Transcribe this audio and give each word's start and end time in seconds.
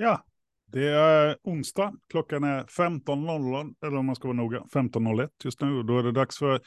Ja, 0.00 0.24
det 0.66 0.88
är 0.88 1.36
onsdag. 1.42 1.92
Klockan 2.10 2.44
är 2.44 2.64
15.00, 2.64 3.74
eller 3.86 3.96
om 3.96 4.06
man 4.06 4.16
ska 4.16 4.28
vara 4.28 4.36
noga, 4.36 4.60
15.01 4.60 5.30
just 5.44 5.60
nu. 5.60 5.82
Då 5.82 5.98
är 5.98 6.02
det 6.02 6.12
dags 6.12 6.38
för 6.38 6.60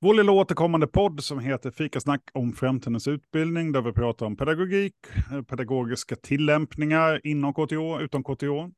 vår 0.00 0.14
lilla 0.14 0.32
återkommande 0.32 0.86
podd 0.86 1.24
som 1.24 1.38
heter 1.38 1.70
Fikasnack 1.70 2.22
om 2.34 2.52
framtidens 2.52 3.08
utbildning, 3.08 3.72
där 3.72 3.82
vi 3.82 3.92
pratar 3.92 4.26
om 4.26 4.36
pedagogik, 4.36 4.94
eh, 5.32 5.42
pedagogiska 5.42 6.16
tillämpningar 6.16 7.20
inom 7.26 7.54
KTH, 7.54 8.00
utom 8.00 8.24
KTH. 8.24 8.70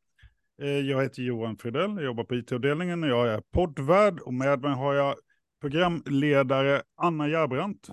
Eh, 0.63 0.69
jag 0.69 1.03
heter 1.03 1.23
Johan 1.23 1.57
Fridell, 1.57 1.95
jag 1.95 2.05
jobbar 2.05 2.25
på 2.25 2.35
IT-avdelningen 2.35 3.03
och 3.03 3.09
jag 3.09 3.29
är 3.29 3.43
poddvärd 3.53 4.21
och 4.21 4.35
med 4.35 4.61
mig 4.61 4.75
har 4.75 4.95
jag 4.95 5.15
programledare 5.61 6.83
Anna 6.95 7.29
Järbrandt. 7.29 7.91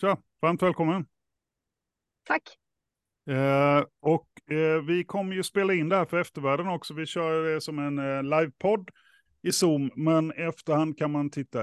Tja, 0.00 0.18
varmt 0.40 0.62
välkommen. 0.62 1.06
Tack. 2.24 2.42
Eh, 3.26 3.84
och 4.00 4.28
vi 4.86 5.04
kommer 5.06 5.34
ju 5.34 5.42
spela 5.42 5.74
in 5.74 5.88
det 5.88 5.96
här 5.96 6.04
för 6.04 6.20
eftervärlden 6.20 6.68
också. 6.68 6.94
Vi 6.94 7.06
kör 7.06 7.54
det 7.54 7.60
som 7.60 7.78
en 7.78 7.98
eh, 7.98 8.22
livepodd 8.22 8.90
i 9.42 9.52
Zoom, 9.52 9.90
men 9.96 10.32
i 10.32 10.42
efterhand 10.42 10.98
kan 10.98 11.10
man 11.10 11.30
titta 11.30 11.58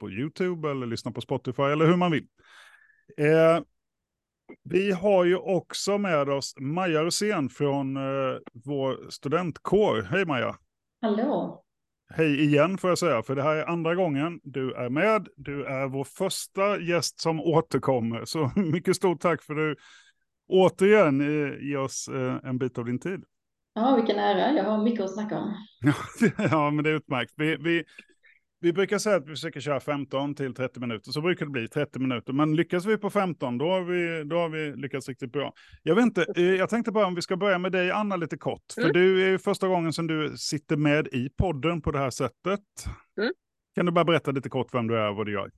på 0.00 0.10
YouTube 0.10 0.70
eller 0.70 0.86
lyssna 0.86 1.10
på 1.10 1.20
Spotify 1.20 1.62
eller 1.62 1.86
hur 1.86 1.96
man 1.96 2.12
vill. 2.12 2.26
Eh, 3.18 3.60
vi 4.62 4.92
har 4.92 5.24
ju 5.24 5.36
också 5.36 5.98
med 5.98 6.28
oss 6.28 6.54
Maja 6.60 7.02
Rosén 7.02 7.48
från 7.48 7.96
eh, 7.96 8.36
vår 8.64 9.10
studentkår. 9.10 10.02
Hej 10.10 10.24
Maja! 10.24 10.56
Hallå! 11.00 11.64
Hej 12.08 12.44
igen 12.44 12.78
får 12.78 12.90
jag 12.90 12.98
säga, 12.98 13.22
för 13.22 13.36
det 13.36 13.42
här 13.42 13.56
är 13.56 13.66
andra 13.66 13.94
gången 13.94 14.40
du 14.42 14.74
är 14.74 14.88
med. 14.88 15.28
Du 15.36 15.64
är 15.64 15.86
vår 15.86 16.04
första 16.04 16.80
gäst 16.80 17.20
som 17.20 17.40
återkommer, 17.40 18.24
så 18.24 18.50
mycket 18.56 18.96
stort 18.96 19.20
tack 19.20 19.42
för 19.42 19.52
att 19.52 19.58
du 19.58 19.76
återigen 20.48 21.20
ge 21.60 21.76
oss 21.76 22.08
eh, 22.08 22.38
en 22.44 22.58
bit 22.58 22.78
av 22.78 22.84
din 22.84 22.98
tid. 22.98 23.24
Ja, 23.74 23.96
vilken 23.96 24.18
ära. 24.18 24.52
Jag 24.52 24.64
har 24.64 24.84
mycket 24.84 25.04
att 25.04 25.14
snacka 25.14 25.38
om. 25.38 25.54
ja, 26.50 26.70
men 26.70 26.84
det 26.84 26.90
är 26.90 26.94
utmärkt. 26.94 27.32
Vi, 27.36 27.56
vi, 27.56 27.84
vi 28.60 28.72
brukar 28.72 28.98
säga 28.98 29.16
att 29.16 29.24
vi 29.24 29.30
försöker 29.30 29.60
köra 29.60 29.80
15 29.80 30.34
till 30.34 30.54
30 30.54 30.80
minuter, 30.80 31.10
så 31.12 31.20
brukar 31.20 31.46
det 31.46 31.50
bli 31.50 31.68
30 31.68 31.98
minuter. 31.98 32.32
Men 32.32 32.56
lyckas 32.56 32.86
vi 32.86 32.96
på 32.96 33.10
15, 33.10 33.58
då 33.58 33.70
har 33.70 33.80
vi, 33.80 34.24
då 34.24 34.36
har 34.36 34.48
vi 34.48 34.76
lyckats 34.76 35.08
riktigt 35.08 35.32
bra. 35.32 35.52
Jag, 35.82 35.94
vet 35.94 36.02
inte, 36.02 36.26
eh, 36.36 36.42
jag 36.42 36.68
tänkte 36.68 36.92
bara 36.92 37.06
om 37.06 37.14
vi 37.14 37.22
ska 37.22 37.36
börja 37.36 37.58
med 37.58 37.72
dig, 37.72 37.90
Anna, 37.90 38.16
lite 38.16 38.36
kort. 38.36 38.72
För 38.74 38.82
mm. 38.82 38.92
du 38.92 39.24
är 39.24 39.28
ju 39.28 39.38
första 39.38 39.68
gången 39.68 39.92
som 39.92 40.06
du 40.06 40.36
sitter 40.36 40.76
med 40.76 41.06
i 41.06 41.28
podden 41.28 41.82
på 41.82 41.90
det 41.90 41.98
här 41.98 42.10
sättet. 42.10 42.60
Mm. 43.18 43.32
Kan 43.74 43.86
du 43.86 43.92
bara 43.92 44.04
berätta 44.04 44.30
lite 44.30 44.48
kort 44.48 44.74
vem 44.74 44.86
du 44.86 44.98
är 44.98 45.08
och 45.08 45.16
vad 45.16 45.26
du 45.26 45.32
gör? 45.32 45.50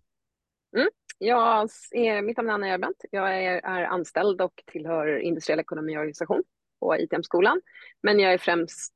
Mm. 0.77 0.89
Jag 1.19 1.69
är, 1.91 2.22
mitt 2.22 2.36
namn 2.36 2.48
är 2.48 2.55
Anna 2.55 2.69
Järbent. 2.69 3.05
Jag 3.11 3.45
är, 3.45 3.61
är, 3.64 3.84
anställd 3.84 4.41
och 4.41 4.62
tillhör 4.67 5.19
industriell 5.19 5.61
ekonomi 5.61 5.97
och 5.97 6.00
organisation 6.00 6.42
på 6.81 6.97
ITM-skolan. 6.97 7.61
Men 8.03 8.20
jag 8.20 8.33
är 8.33 8.39
främst 8.39 8.95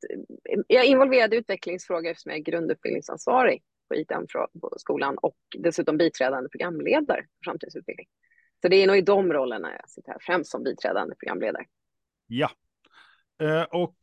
jag 0.67 0.85
är 0.85 0.89
involverad 0.89 1.35
i 1.35 1.37
utvecklingsfrågor 1.37 2.11
eftersom 2.11 2.31
jag 2.31 2.39
är 2.39 2.43
grundutbildningsansvarig 2.43 3.63
på 3.89 3.95
ITM-skolan 3.95 5.19
och 5.19 5.37
dessutom 5.59 5.97
biträdande 5.97 6.49
programledare 6.49 7.21
för 7.23 7.51
framtidsutbildning. 7.51 8.07
Så 8.63 8.69
det 8.69 8.77
är 8.77 8.87
nog 8.87 8.97
i 8.97 9.01
de 9.01 9.33
rollerna 9.33 9.73
jag 9.81 9.91
sitter 9.91 10.13
här, 10.13 10.19
främst 10.21 10.51
som 10.51 10.63
biträdande 10.63 11.15
programledare. 11.15 11.65
Ja, 12.27 12.51
eh, 13.43 13.63
och 13.63 13.97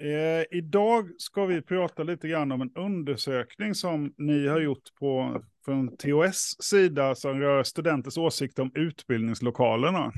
eh, 0.00 0.58
idag 0.58 1.10
ska 1.18 1.46
vi 1.46 1.62
prata 1.62 2.02
lite 2.02 2.28
grann 2.28 2.52
om 2.52 2.60
en 2.60 2.72
undersökning 2.74 3.74
som 3.74 4.14
ni 4.16 4.48
har 4.48 4.60
gjort 4.60 4.94
på 4.98 5.42
från 5.64 5.96
TOS 5.96 6.56
sida 6.60 7.14
som 7.14 7.40
rör 7.40 7.62
studenters 7.62 8.18
åsikter 8.18 8.62
om 8.62 8.72
utbildningslokalerna. 8.74 10.12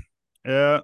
Eh, 0.49 0.81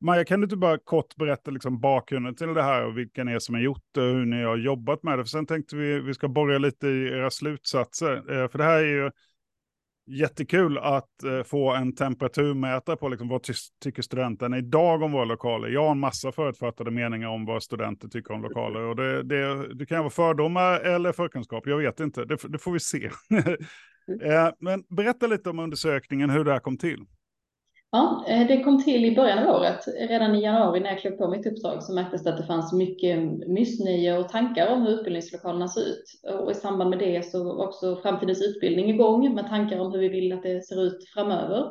Maja, 0.00 0.24
kan 0.24 0.40
du 0.40 0.44
inte 0.44 0.56
bara 0.56 0.78
kort 0.78 1.16
berätta 1.16 1.50
liksom 1.50 1.80
bakgrunden 1.80 2.34
till 2.34 2.54
det 2.54 2.62
här 2.62 2.84
och 2.86 2.98
vilka 2.98 3.24
ni 3.24 3.32
är 3.32 3.38
som 3.38 3.54
har 3.54 3.62
gjort 3.62 3.84
det 3.94 4.00
och 4.00 4.14
hur 4.14 4.26
ni 4.26 4.42
har 4.42 4.56
jobbat 4.56 5.02
med 5.02 5.18
det? 5.18 5.24
För 5.24 5.28
sen 5.28 5.46
tänkte 5.46 5.76
vi 5.76 6.00
vi 6.00 6.14
ska 6.14 6.28
borra 6.28 6.58
lite 6.58 6.88
i 6.88 7.08
era 7.08 7.30
slutsatser. 7.30 8.16
Eh, 8.16 8.48
för 8.48 8.58
det 8.58 8.64
här 8.64 8.78
är 8.78 8.88
ju 8.88 9.10
jättekul 10.12 10.78
att 10.78 11.22
eh, 11.22 11.42
få 11.42 11.74
en 11.74 11.94
temperaturmätare 11.94 12.96
på 12.96 13.08
liksom, 13.08 13.28
vad 13.28 13.42
ty 13.42 13.52
tycker 13.82 14.02
studenterna 14.02 14.58
idag 14.58 15.02
om 15.02 15.12
våra 15.12 15.24
lokaler. 15.24 15.68
Jag 15.68 15.84
har 15.84 15.90
en 15.90 15.98
massa 15.98 16.32
förutfattade 16.32 16.90
meningar 16.90 17.28
om 17.28 17.44
vad 17.44 17.62
studenter 17.62 18.08
tycker 18.08 18.34
om 18.34 18.42
lokaler. 18.42 18.80
Och 18.80 18.96
det, 18.96 19.22
det, 19.22 19.74
det 19.74 19.86
kan 19.86 19.98
vara 19.98 20.10
fördomar 20.10 20.80
eller 20.80 21.12
förkunskap, 21.12 21.66
jag 21.66 21.78
vet 21.78 22.00
inte. 22.00 22.24
Det, 22.24 22.36
det 22.48 22.58
får 22.58 22.72
vi 22.72 22.80
se. 22.80 23.10
Eh, 24.22 24.48
men 24.58 24.84
berätta 24.88 25.26
lite 25.26 25.50
om 25.50 25.58
undersökningen, 25.58 26.30
hur 26.30 26.44
det 26.44 26.52
här 26.52 26.60
kom 26.60 26.76
till. 26.76 27.04
Ja, 27.94 28.24
eh, 28.28 28.46
det 28.46 28.62
kom 28.62 28.82
till 28.82 29.04
i 29.04 29.14
början 29.14 29.38
av 29.38 29.54
året. 29.56 29.84
Redan 30.08 30.34
i 30.34 30.42
januari 30.42 30.80
när 30.80 30.90
jag 30.90 31.00
klev 31.00 31.10
på 31.10 31.28
mitt 31.28 31.46
uppdrag 31.46 31.82
så 31.82 31.94
märktes 31.94 32.24
det 32.24 32.30
att 32.30 32.36
det 32.36 32.46
fanns 32.46 32.72
mycket 32.72 33.18
missnöje 33.48 34.18
och 34.18 34.28
tankar 34.28 34.72
om 34.72 34.82
hur 34.82 34.90
utbildningslokalerna 34.90 35.68
ser 35.68 35.80
ut. 35.80 36.04
Och 36.40 36.50
i 36.50 36.54
samband 36.54 36.90
med 36.90 36.98
det 36.98 37.24
så 37.24 37.44
var 37.44 37.66
också 37.66 37.96
framtidens 37.96 38.42
utbildning 38.42 38.90
igång 38.90 39.34
med 39.34 39.48
tankar 39.48 39.80
om 39.80 39.92
hur 39.92 39.98
vi 39.98 40.08
vill 40.08 40.32
att 40.32 40.42
det 40.42 40.66
ser 40.66 40.82
ut 40.82 41.08
framöver 41.14 41.66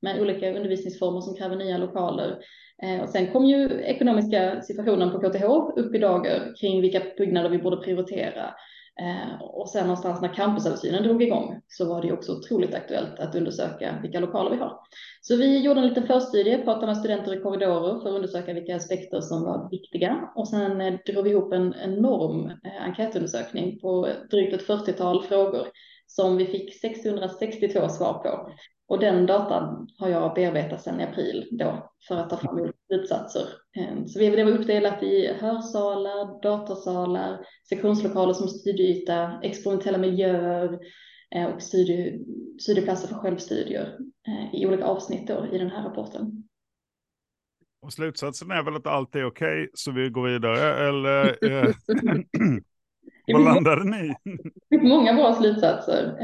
med 0.00 0.20
olika 0.20 0.56
undervisningsformer 0.56 1.20
som 1.20 1.36
kräver 1.36 1.56
nya 1.56 1.78
lokaler. 1.78 2.38
Eh, 2.82 3.02
och 3.02 3.08
sen 3.08 3.32
kom 3.32 3.44
ju 3.44 3.80
ekonomiska 3.80 4.62
situationen 4.62 5.10
på 5.10 5.18
KTH 5.18 5.44
upp 5.76 5.94
i 5.94 5.98
dagar 5.98 6.54
kring 6.60 6.80
vilka 6.80 7.02
byggnader 7.18 7.48
vi 7.50 7.58
borde 7.58 7.76
prioritera. 7.76 8.54
Eh, 9.00 9.42
och 9.42 9.68
sen 9.68 9.86
någonstans 9.86 10.20
när 10.20 10.34
campusöversynen 10.34 11.02
drog 11.02 11.22
igång 11.22 11.60
så 11.68 11.88
var 11.88 12.02
det 12.02 12.12
också 12.12 12.32
otroligt 12.32 12.74
aktuellt 12.74 13.20
att 13.20 13.34
undersöka 13.34 13.98
vilka 14.02 14.20
lokaler 14.20 14.50
vi 14.50 14.56
har. 14.56 14.78
Så 15.20 15.36
vi 15.36 15.58
gjorde 15.58 15.80
en 15.80 15.86
liten 15.86 16.06
förstudie, 16.06 16.58
pratade 16.58 16.86
med 16.86 16.96
studenter 16.96 17.38
i 17.38 17.40
korridorer 17.40 18.00
för 18.00 18.08
att 18.08 18.14
undersöka 18.14 18.52
vilka 18.52 18.76
aspekter 18.76 19.20
som 19.20 19.42
var 19.42 19.70
viktiga 19.70 20.30
och 20.34 20.48
sen 20.48 20.80
eh, 20.80 20.94
drog 21.06 21.24
vi 21.24 21.30
ihop 21.30 21.52
en 21.52 21.74
enorm 21.84 22.46
eh, 22.46 22.82
enkätundersökning 22.82 23.80
på 23.80 24.08
drygt 24.30 24.54
ett 24.54 24.66
40-tal 24.66 25.22
frågor 25.22 25.66
som 26.06 26.36
vi 26.36 26.46
fick 26.46 26.80
662 26.80 27.88
svar 27.88 28.12
på. 28.12 28.50
Och 28.88 28.98
den 28.98 29.26
datan 29.26 29.88
har 29.98 30.08
jag 30.08 30.34
bearbetat 30.34 30.82
sedan 30.82 31.00
i 31.00 31.04
april 31.04 31.48
då 31.50 31.90
för 32.08 32.16
att 32.16 32.30
ta 32.30 32.36
fram 32.36 32.58
olika 32.58 32.73
slutsatser. 32.86 33.48
Ehm, 33.76 34.08
så 34.08 34.18
det 34.18 34.44
var 34.44 34.52
uppdelat 34.52 35.02
i 35.02 35.32
hörsalar, 35.40 36.42
datorsalar, 36.42 37.46
sektionslokaler 37.68 38.32
som 38.32 38.48
studieyta, 38.48 39.40
experimentella 39.42 39.98
miljöer 39.98 40.78
eh, 41.34 41.46
och 41.46 41.62
studie, 41.62 42.24
studieplatser 42.60 43.08
för 43.08 43.14
självstudier 43.14 43.98
eh, 44.28 44.60
i 44.60 44.66
olika 44.66 44.84
avsnitt 44.84 45.28
då 45.28 45.46
i 45.52 45.58
den 45.58 45.70
här 45.70 45.84
rapporten. 45.84 46.44
Och 47.82 47.92
slutsatsen 47.92 48.50
är 48.50 48.62
väl 48.62 48.76
att 48.76 48.86
allt 48.86 49.14
är 49.14 49.24
okej, 49.24 49.62
okay, 49.62 49.68
så 49.74 49.92
vi 49.92 50.08
går 50.08 50.28
vidare, 50.28 50.88
eller? 50.88 51.44
Eh, 51.44 51.74
Vad 53.26 53.44
landade 53.44 53.84
ni 53.84 54.14
Många 54.82 55.14
bra 55.14 55.34
slutsatser. 55.34 56.14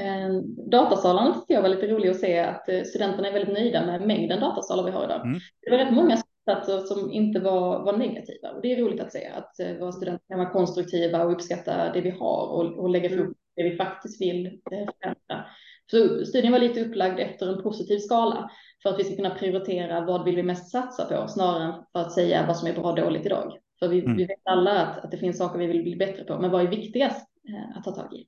Datasalarna 0.70 1.34
tyckte 1.34 1.52
jag 1.52 1.62
var 1.62 1.68
lite 1.68 1.86
rolig 1.86 2.08
att 2.08 2.20
se 2.20 2.38
att 2.38 2.86
studenterna 2.86 3.28
är 3.28 3.32
väldigt 3.32 3.54
nöjda 3.54 3.86
med 3.86 4.06
mängden 4.06 4.40
datasalar 4.40 4.84
vi 4.84 4.90
har 4.90 5.04
idag. 5.04 5.26
Mm. 5.26 5.40
Det 5.60 5.70
var 5.70 5.78
rätt 5.78 5.92
många 5.92 6.16
slutsatser 6.44 6.78
som 6.78 7.12
inte 7.12 7.40
var, 7.40 7.84
var 7.84 7.96
negativa 7.96 8.50
och 8.50 8.62
det 8.62 8.72
är 8.72 8.82
roligt 8.82 9.00
att 9.00 9.12
se 9.12 9.26
att 9.26 9.60
eh, 9.60 9.76
våra 9.76 9.92
studenter 9.92 10.24
kan 10.28 10.38
vara 10.38 10.50
konstruktiva 10.50 11.24
och 11.24 11.32
uppskatta 11.32 11.92
det 11.92 12.00
vi 12.00 12.10
har 12.10 12.46
och, 12.46 12.78
och 12.78 12.90
lägga 12.90 13.08
fokus 13.08 13.26
på 13.26 13.34
det 13.56 13.62
vi 13.62 13.76
faktiskt 13.76 14.20
vill 14.20 14.46
eh, 14.46 14.88
förändra. 15.00 15.46
Så 15.90 16.24
studien 16.26 16.52
var 16.52 16.58
lite 16.58 16.84
upplagd 16.84 17.20
efter 17.20 17.56
en 17.56 17.62
positiv 17.62 17.98
skala 17.98 18.50
för 18.82 18.90
att 18.90 18.98
vi 18.98 19.04
ska 19.04 19.16
kunna 19.16 19.34
prioritera 19.34 20.00
vad 20.00 20.24
vill 20.24 20.36
vi 20.36 20.42
mest 20.42 20.70
satsa 20.70 21.04
på 21.04 21.28
snarare 21.28 21.64
än 21.64 21.72
för 21.92 22.00
att 22.00 22.12
säga 22.12 22.46
vad 22.46 22.56
som 22.56 22.68
är 22.68 22.72
bra 22.72 22.90
och 22.90 22.96
dåligt 22.96 23.26
idag. 23.26 23.58
För 23.78 23.88
vi, 23.88 24.00
mm. 24.00 24.16
vi 24.16 24.24
vet 24.24 24.40
alla 24.44 24.86
att, 24.86 25.04
att 25.04 25.10
det 25.10 25.18
finns 25.18 25.38
saker 25.38 25.58
vi 25.58 25.66
vill 25.66 25.82
bli 25.82 25.96
bättre 25.96 26.24
på, 26.24 26.38
men 26.38 26.50
vad 26.50 26.62
är 26.62 26.68
viktigast 26.68 27.28
eh, 27.48 27.78
att 27.78 27.84
ta 27.84 27.90
tag 27.90 28.14
i? 28.14 28.26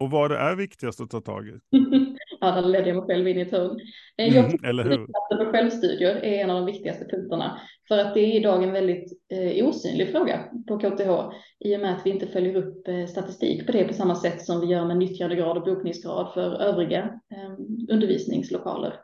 Och 0.00 0.10
vad 0.10 0.32
är 0.32 0.56
viktigast 0.56 1.00
att 1.00 1.10
ta 1.10 1.20
tag 1.20 1.48
i? 1.48 1.60
ja, 2.40 2.50
där 2.50 2.62
ledde 2.62 2.88
jag 2.88 2.96
mig 2.96 3.06
själv 3.06 3.28
in 3.28 3.38
i 3.38 3.40
ett 3.40 3.52
hörn. 3.52 3.80
Eh, 4.16 4.34
jag 4.36 4.44
mm, 4.44 4.64
eller 4.64 4.84
hur? 4.84 5.06
För 5.36 5.52
självstudier 5.52 6.16
är 6.16 6.44
en 6.44 6.50
av 6.50 6.56
de 6.56 6.66
viktigaste 6.66 7.04
punkterna 7.04 7.60
för 7.88 7.98
att 7.98 8.14
det 8.14 8.20
är 8.20 8.36
idag 8.40 8.62
en 8.64 8.72
väldigt 8.72 9.12
eh, 9.32 9.66
osynlig 9.66 10.10
fråga 10.10 10.44
på 10.68 10.78
KTH 10.78 11.10
i 11.58 11.76
och 11.76 11.80
med 11.80 11.92
att 11.92 12.06
vi 12.06 12.10
inte 12.10 12.26
följer 12.26 12.54
upp 12.54 12.88
eh, 12.88 13.06
statistik 13.06 13.66
på 13.66 13.72
det 13.72 13.84
på 13.84 13.94
samma 13.94 14.14
sätt 14.14 14.42
som 14.42 14.60
vi 14.60 14.66
gör 14.66 14.84
med 14.84 14.96
nyttjandegrad 14.96 15.56
och 15.56 15.64
bokningsgrad 15.64 16.34
för 16.34 16.62
övriga 16.62 17.20
eh, 17.34 17.52
undervisningslokaler. 17.88 18.94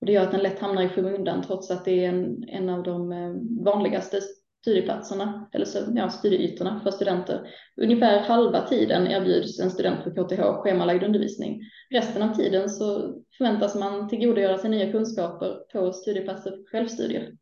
Och 0.00 0.06
det 0.06 0.12
gör 0.12 0.22
att 0.22 0.32
den 0.32 0.42
lätt 0.42 0.58
hamnar 0.58 0.82
i 0.82 0.88
skymundan 0.88 1.42
trots 1.42 1.70
att 1.70 1.84
det 1.84 2.04
är 2.04 2.08
en, 2.08 2.44
en 2.48 2.68
av 2.68 2.82
de 2.82 3.12
eh, 3.12 3.64
vanligaste 3.64 4.20
studieplatserna 4.60 5.48
eller 5.52 5.66
ja, 5.96 6.10
studieytorna 6.10 6.80
för 6.80 6.90
studenter. 6.90 7.48
Ungefär 7.76 8.20
halva 8.20 8.66
tiden 8.66 9.06
erbjuds 9.06 9.60
en 9.60 9.70
student 9.70 10.04
på 10.04 10.10
KTH 10.10 10.42
schemalagd 10.62 11.04
undervisning. 11.04 11.60
Resten 11.90 12.22
av 12.22 12.34
tiden 12.34 12.68
så 12.68 13.14
förväntas 13.38 13.74
man 13.74 14.08
tillgodogöra 14.08 14.58
sig 14.58 14.70
nya 14.70 14.92
kunskaper 14.92 15.56
på 15.72 15.92
studieplatser 15.92 16.50
för 16.50 16.70
självstudier. 16.70 17.32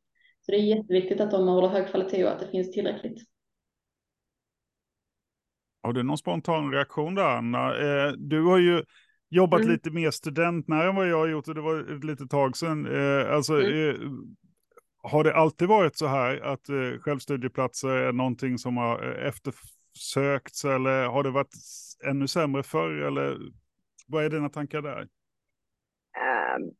Så 0.40 0.52
det 0.52 0.58
är 0.58 0.76
jätteviktigt 0.76 1.20
att 1.20 1.30
de 1.30 1.48
håller 1.48 1.68
hög 1.68 1.88
kvalitet 1.88 2.24
och 2.24 2.30
att 2.30 2.40
det 2.40 2.48
finns 2.48 2.72
tillräckligt. 2.72 3.18
Har 5.82 5.92
du 5.92 6.02
någon 6.02 6.18
spontan 6.18 6.72
reaktion 6.72 7.14
där, 7.14 7.36
Anna? 7.36 7.78
Eh, 7.78 8.12
du 8.12 8.42
har 8.42 8.58
ju 8.58 8.82
jobbat 9.30 9.60
mm. 9.60 9.72
lite 9.72 9.90
mer 9.90 10.10
studentnära 10.10 10.88
än 10.88 10.96
vad 10.96 11.08
jag 11.08 11.18
har 11.18 11.28
gjort 11.28 11.48
och 11.48 11.54
det 11.54 11.60
var 11.60 11.96
ett 11.96 12.04
litet 12.04 12.30
tag 12.30 12.56
sedan. 12.56 12.86
Eh, 12.86 13.34
alltså, 13.34 13.60
mm 13.60 14.36
har 15.10 15.24
det 15.24 15.34
alltid 15.34 15.68
varit 15.68 15.96
så 15.96 16.06
här 16.06 16.40
att 16.40 16.68
eh, 16.68 17.00
självstudieplatser 17.00 17.88
är 17.88 18.12
någonting 18.12 18.58
som 18.58 18.76
har 18.76 19.18
eh, 19.18 19.28
eftersökts 19.28 20.64
eller 20.64 21.06
har 21.06 21.22
det 21.22 21.30
varit 21.30 21.54
ännu 22.04 22.28
sämre 22.28 22.62
förr 22.62 22.90
eller 22.90 23.38
vad 24.06 24.24
är 24.24 24.30
dina 24.30 24.48
tankar 24.48 24.82
där? 24.82 25.08
Ehm, 26.16 26.62
um, 26.62 26.70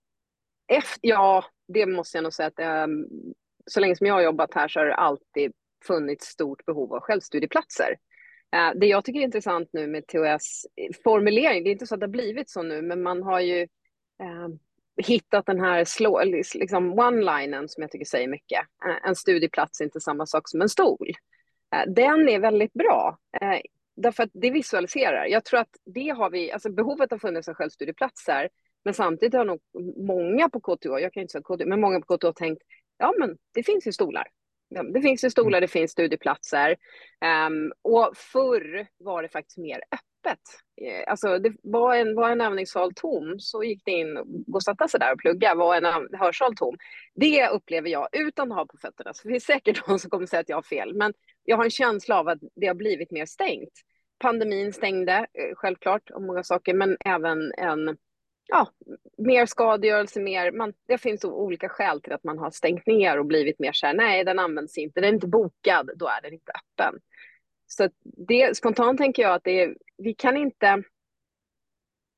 efter, 0.68 1.00
ja, 1.02 1.44
det 1.68 1.86
måste 1.86 2.16
jag 2.16 2.22
nog 2.22 2.32
säga 2.32 2.46
att 2.46 2.88
um, 2.88 3.06
så 3.66 3.80
länge 3.80 3.96
som 3.96 4.06
jag 4.06 4.14
har 4.14 4.22
jobbat 4.22 4.54
här 4.54 4.68
så 4.68 4.80
har 4.80 4.86
det 4.86 4.94
alltid 4.94 5.52
funnits 5.86 6.26
stort 6.26 6.64
behov 6.64 6.94
av 6.94 7.00
självstudieplatser. 7.00 7.96
Uh, 8.56 8.80
det 8.80 8.86
jag 8.86 9.04
tycker 9.04 9.20
är 9.20 9.24
intressant 9.24 9.68
nu 9.72 9.86
med 9.86 10.06
TOS 10.06 10.66
formulering, 11.04 11.64
det 11.64 11.70
är 11.70 11.72
inte 11.72 11.86
så 11.86 11.94
att 11.94 12.00
det 12.00 12.06
har 12.06 12.12
blivit 12.12 12.50
så 12.50 12.62
nu, 12.62 12.82
men 12.82 13.02
man 13.02 13.22
har 13.22 13.40
ju 13.40 13.68
um, 14.22 14.58
hittat 14.96 15.46
den 15.46 15.60
här 15.60 15.84
slå, 15.84 16.22
liksom 16.54 17.00
one-linen 17.00 17.68
som 17.68 17.82
jag 17.82 17.90
tycker 17.90 18.04
säger 18.04 18.28
mycket. 18.28 18.60
Uh, 18.86 19.08
en 19.08 19.16
studieplats 19.16 19.80
är 19.80 19.84
inte 19.84 20.00
samma 20.00 20.26
sak 20.26 20.48
som 20.48 20.60
en 20.60 20.68
stol. 20.68 21.10
Den 21.86 22.28
är 22.28 22.38
väldigt 22.38 22.72
bra, 22.72 23.18
därför 23.96 24.22
att 24.22 24.30
det 24.32 24.50
visualiserar. 24.50 25.26
Jag 25.26 25.44
tror 25.44 25.60
att 25.60 25.76
det 25.84 26.08
har 26.08 26.30
vi, 26.30 26.52
alltså 26.52 26.72
behovet 26.72 27.10
har 27.10 27.18
funnits 27.18 27.48
av 27.48 27.54
självstudieplatser, 27.54 28.48
men 28.84 28.94
samtidigt 28.94 29.34
har 29.34 29.44
nog 29.44 29.60
många 30.06 30.48
på 30.48 30.60
KTH, 30.60 30.86
jag 30.86 31.12
kan 31.12 31.20
inte 31.20 31.32
säga 31.32 31.42
KTH, 31.42 31.66
men 31.66 31.80
många 31.80 32.00
på 32.00 32.16
KTH 32.16 32.32
tänkt, 32.36 32.62
ja 32.98 33.14
men 33.18 33.36
det 33.54 33.62
finns 33.62 33.86
ju 33.86 33.92
stolar. 33.92 34.26
Det 34.92 35.00
finns 35.00 35.24
ju 35.24 35.30
stolar, 35.30 35.60
det 35.60 35.68
finns 35.68 35.90
studieplatser. 35.90 36.76
Um, 37.46 37.72
och 37.82 38.10
förr 38.16 38.86
var 38.98 39.22
det 39.22 39.28
faktiskt 39.28 39.58
mer 39.58 39.76
öppet 39.76 40.00
öppet. 40.26 40.40
Eh, 40.82 41.04
alltså 41.06 41.38
det 41.38 41.52
var 41.62 41.96
en, 41.96 42.14
var 42.14 42.30
en 42.30 42.40
övningssal 42.40 42.94
tom 42.94 43.38
så 43.38 43.64
gick 43.64 43.82
det 43.84 43.90
in 43.90 44.16
och 44.52 44.62
satte 44.62 44.88
sig 44.88 45.00
där 45.00 45.12
och 45.12 45.18
plugga. 45.18 45.54
Var 45.54 45.76
en 45.76 46.08
hörsal 46.12 46.56
tom. 46.56 46.76
Det 47.14 47.48
upplever 47.48 47.88
jag 47.88 48.08
utan 48.12 48.52
att 48.52 48.58
ha 48.58 48.66
på 48.66 48.76
fötterna. 48.76 49.14
Så 49.14 49.28
det 49.28 49.34
finns 49.34 49.44
säkert 49.44 49.86
någon 49.88 49.98
som 49.98 50.10
kommer 50.10 50.26
säga 50.26 50.40
att 50.40 50.48
jag 50.48 50.56
har 50.56 50.62
fel. 50.62 50.94
Men 50.94 51.14
jag 51.44 51.56
har 51.56 51.64
en 51.64 51.70
känsla 51.70 52.20
av 52.20 52.28
att 52.28 52.38
det 52.56 52.66
har 52.66 52.74
blivit 52.74 53.10
mer 53.10 53.26
stängt. 53.26 53.72
Pandemin 54.18 54.72
stängde 54.72 55.12
eh, 55.12 55.54
självklart 55.54 56.10
om 56.10 56.26
många 56.26 56.42
saker, 56.42 56.74
men 56.74 56.96
även 57.04 57.52
en 57.58 57.96
ja, 58.48 58.68
mer 59.18 59.46
skadegörelse, 59.46 60.20
mer, 60.20 60.52
man, 60.52 60.72
det 60.88 60.98
finns 60.98 61.24
olika 61.24 61.68
skäl 61.68 62.00
till 62.00 62.12
att 62.12 62.24
man 62.24 62.38
har 62.38 62.50
stängt 62.50 62.86
ner 62.86 63.18
och 63.18 63.26
blivit 63.26 63.58
mer 63.58 63.72
så 63.72 63.86
här, 63.86 63.94
nej 63.94 64.24
den 64.24 64.38
används 64.38 64.78
inte, 64.78 65.00
den 65.00 65.10
är 65.10 65.14
inte 65.14 65.26
bokad, 65.26 65.90
då 65.96 66.06
är 66.06 66.22
den 66.22 66.32
inte 66.32 66.52
öppen. 66.52 67.00
Så 67.66 67.88
det, 68.28 68.56
spontant 68.56 68.98
tänker 68.98 69.22
jag 69.22 69.34
att 69.34 69.44
det 69.44 69.62
är, 69.62 69.74
vi 69.98 70.14
kan 70.14 70.36
inte, 70.36 70.82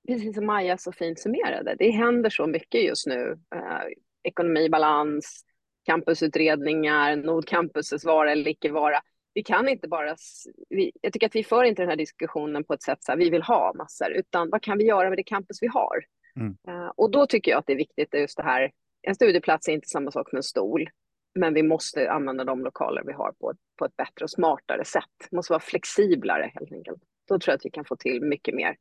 precis 0.09 0.35
som 0.35 0.47
Maja 0.47 0.79
så 0.79 0.93
fint 0.93 1.21
summerade, 1.21 1.77
det 1.79 1.91
händer 1.91 2.31
så 2.31 2.47
mycket 2.47 2.85
just 2.85 3.07
nu. 3.07 3.39
Eh, 3.55 3.83
ekonomi, 4.23 4.69
balans, 4.69 5.45
campusutredningar, 5.85 7.17
Nordcampuses 7.17 8.05
vara 8.05 8.33
eller 8.33 8.51
icke 8.51 8.73
vara. 8.73 9.01
Vi 9.35 9.43
kan 9.43 9.69
inte 9.69 9.89
bara, 9.89 10.17
vi, 10.69 10.93
jag 11.01 11.13
tycker 11.13 11.27
att 11.27 11.35
vi 11.35 11.45
för 11.45 11.65
inte 11.65 11.83
den 11.83 11.89
här 11.89 11.97
diskussionen 11.97 12.65
på 12.65 12.75
ett 12.75 12.83
sätt 12.83 12.99
så 13.01 13.13
här, 13.13 13.19
vi 13.19 13.31
vill 13.31 13.43
ha 13.43 13.73
massor, 13.75 14.11
utan 14.11 14.51
vad 14.51 14.63
kan 14.63 14.79
vi 14.79 14.85
göra 14.85 15.09
med 15.09 15.19
det 15.19 15.23
campus 15.23 15.63
vi 15.63 15.67
har? 15.67 16.05
Mm. 16.37 16.57
Uh, 16.69 16.93
och 16.97 17.11
då 17.11 17.27
tycker 17.27 17.51
jag 17.51 17.59
att 17.59 17.67
det 17.67 17.73
är 17.73 17.77
viktigt 17.77 18.15
just 18.15 18.37
det 18.37 18.43
här, 18.43 18.71
en 19.03 19.15
studieplats 19.15 19.69
är 19.69 19.73
inte 19.73 19.89
samma 19.89 20.11
sak 20.11 20.31
som 20.31 20.37
en 20.37 20.43
stol, 20.43 20.89
men 21.35 21.55
vi 21.55 21.63
måste 21.63 22.11
använda 22.11 22.45
de 22.45 22.61
lokaler 22.61 23.03
vi 23.07 23.13
har 23.13 23.33
på 23.33 23.55
på 23.79 23.85
ett 23.85 23.97
bättre 23.97 24.25
och 24.25 24.31
smartare 24.31 24.85
sätt. 24.85 25.05
Det 25.31 25.37
måste 25.37 25.53
vara 25.53 25.61
flexiblare 25.61 26.51
helt 26.55 26.73
enkelt. 26.73 27.03
Då 27.29 27.39
tror 27.39 27.53
jag 27.53 27.57
att 27.57 27.67
vi 27.67 27.71
kan 27.71 27.85
få 27.85 27.97
till 27.97 28.23
mycket 28.23 28.55
mer. 28.55 28.77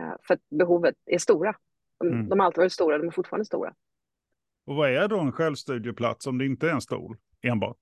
Uh, 0.00 0.14
för 0.22 0.34
att 0.34 0.40
behovet 0.50 0.94
är 1.06 1.18
stora. 1.18 1.54
De, 1.98 2.08
mm. 2.08 2.28
de 2.28 2.38
har 2.38 2.46
alltid 2.46 2.58
varit 2.58 2.72
stora, 2.72 2.98
de 2.98 3.06
är 3.06 3.10
fortfarande 3.10 3.44
stora. 3.44 3.74
Och 4.66 4.74
vad 4.74 4.90
är 4.90 5.08
då 5.08 5.20
en 5.20 5.32
självstudieplats 5.32 6.26
om 6.26 6.38
det 6.38 6.46
inte 6.46 6.68
är 6.68 6.72
en 6.72 6.80
stol 6.80 7.16
enbart? 7.42 7.78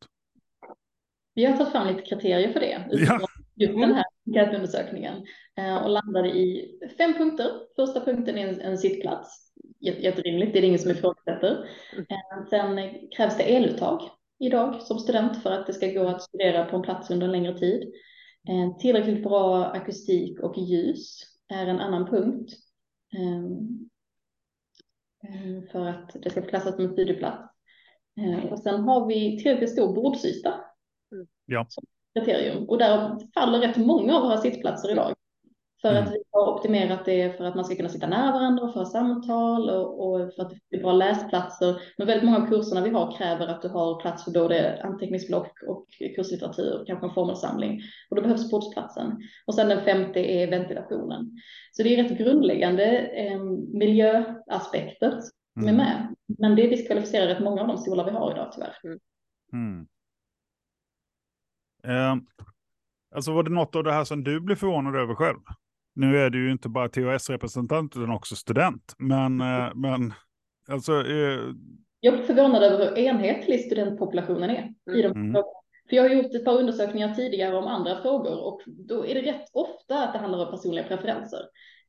Vi 1.35 1.45
har 1.45 1.57
tagit 1.57 1.73
fram 1.73 1.87
lite 1.89 2.03
kriterier 2.03 2.53
för 2.53 2.61
det. 2.61 2.89
Ja. 2.91 3.21
Just 3.55 3.73
den 3.73 3.95
här 3.95 4.05
enkätundersökningen. 4.27 5.27
Eh, 5.57 5.77
och 5.77 5.91
landade 5.91 6.29
i 6.29 6.79
fem 6.99 7.15
punkter. 7.15 7.51
Första 7.77 8.05
punkten 8.05 8.39
är 8.39 8.49
en, 8.49 8.61
en 8.61 8.79
sittplats. 8.79 9.53
Jätterimligt, 9.81 10.53
det 10.53 10.59
är 10.59 10.61
det 10.61 10.67
ingen 10.67 10.79
som 10.79 10.91
ifrågasätter. 10.91 11.69
Eh, 11.97 12.47
sen 12.51 12.79
krävs 13.17 13.37
det 13.37 13.57
eluttag 13.57 14.01
idag 14.39 14.83
som 14.83 14.99
student 14.99 15.43
för 15.43 15.51
att 15.51 15.67
det 15.67 15.73
ska 15.73 15.87
gå 15.87 16.09
att 16.09 16.23
studera 16.23 16.65
på 16.65 16.77
en 16.77 16.83
plats 16.83 17.11
under 17.11 17.27
en 17.27 17.33
längre 17.33 17.59
tid. 17.59 17.93
Eh, 18.49 18.77
tillräckligt 18.79 19.23
bra 19.23 19.65
akustik 19.65 20.41
och 20.41 20.59
ljus 20.59 21.21
är 21.49 21.67
en 21.67 21.81
annan 21.81 22.07
punkt. 22.07 22.53
För 25.73 25.87
att 25.87 26.17
det 26.23 26.31
ska 26.31 26.43
klassas 26.43 26.75
som 26.75 26.85
en 26.85 26.93
studieplats. 26.93 27.53
Och 28.51 28.59
sen 28.59 28.81
har 28.81 29.07
vi 29.07 29.39
tillräckligt 29.39 29.73
stor 29.73 29.95
bordsyta. 29.95 30.55
Ja 31.47 31.67
kriterium. 32.17 32.69
Och 32.69 32.79
där 32.79 33.19
faller 33.35 33.59
rätt 33.59 33.77
många 33.77 34.17
av 34.17 34.23
våra 34.23 34.37
sittplatser 34.37 34.91
idag. 34.91 35.15
För 35.81 35.91
mm. 35.91 36.05
att 36.05 36.11
vi 36.11 36.23
har 36.31 36.55
optimerat 36.55 37.05
det 37.05 37.37
för 37.37 37.45
att 37.45 37.55
man 37.55 37.65
ska 37.65 37.77
kunna 37.77 37.89
sitta 37.89 38.07
nära 38.07 38.33
varandra 38.33 38.65
och 38.65 38.73
föra 38.73 38.85
samtal 38.85 39.71
och, 39.71 40.07
och 40.07 40.35
för 40.35 40.43
att 40.43 40.53
det 40.71 40.77
är 40.77 40.83
bra 40.83 40.93
läsplatser. 40.93 41.81
Men 41.99 42.07
väldigt 42.07 42.25
många 42.25 42.39
av 42.39 42.49
kurserna 42.49 42.81
vi 42.81 42.91
har 42.91 43.17
kräver 43.17 43.47
att 43.47 43.63
du 43.63 43.69
har 43.69 44.01
plats 44.01 44.25
för 44.25 44.31
både 44.31 44.83
anteckningsblock 44.83 45.63
och 45.69 45.87
kurslitteratur, 46.17 46.85
kanske 46.87 47.07
en 47.07 47.15
formelsamling. 47.15 47.81
Och 48.11 48.17
då 48.17 48.23
behövs 48.23 48.51
bordsplatsen. 48.51 49.23
Och 49.47 49.55
sen 49.55 49.69
den 49.69 49.85
femte 49.85 50.21
är 50.21 50.51
ventilationen. 50.51 51.41
Så 51.73 51.83
det 51.83 51.97
är 51.97 52.03
rätt 52.03 52.19
grundläggande 52.19 52.99
eh, 52.99 53.41
miljöaspekter 53.73 55.21
som 55.55 55.69
mm. 55.69 55.75
är 55.75 55.85
med. 55.85 56.15
Men 56.39 56.57
det 56.57 56.67
diskvalificerar 56.67 57.27
rätt 57.27 57.43
många 57.43 57.61
av 57.61 57.69
de 57.69 57.79
stolar 57.79 58.05
vi 58.05 58.11
har 58.11 58.33
idag 58.33 58.53
tyvärr. 58.53 58.77
Mm. 58.85 58.99
mm. 59.53 59.87
Eh, 61.85 62.17
alltså 63.15 63.33
var 63.33 63.43
det 63.43 63.51
något 63.51 63.77
av 63.77 63.85
det 63.85 63.93
här 63.93 64.05
som 64.05 64.25
du 64.25 64.41
blev 64.41 64.57
förvånad 64.57 64.97
över 64.97 65.15
själv? 65.15 65.39
Nu 65.97 66.19
är 66.19 66.31
du 66.31 66.45
ju 66.45 66.53
inte 66.53 66.69
bara 66.69 66.89
THS-representant 66.89 67.97
utan 67.97 68.11
också 68.11 68.37
student. 68.37 68.95
Men, 68.99 69.41
eh, 69.41 69.75
men 69.75 70.13
alltså... 70.69 70.93
Eh... 70.93 71.41
Jag 72.01 72.15
är 72.15 72.23
förvånad 72.23 72.63
över 72.63 72.79
hur 72.79 72.99
enhetlig 72.99 73.61
studentpopulationen 73.61 74.51
är 74.51 74.75
i 74.99 75.03
de 75.03 75.13
mm. 75.13 75.43
För 75.89 75.97
jag 75.97 76.03
har 76.03 76.11
gjort 76.11 76.35
ett 76.35 76.45
par 76.45 76.59
undersökningar 76.59 77.15
tidigare 77.15 77.57
om 77.57 77.67
andra 77.67 78.03
frågor 78.03 78.45
och 78.45 78.61
då 78.67 79.07
är 79.07 79.15
det 79.15 79.23
rätt 79.23 79.45
ofta 79.53 80.05
att 80.05 80.13
det 80.13 80.19
handlar 80.19 80.47
om 80.47 80.51
personliga 80.51 80.85
preferenser. 80.85 81.41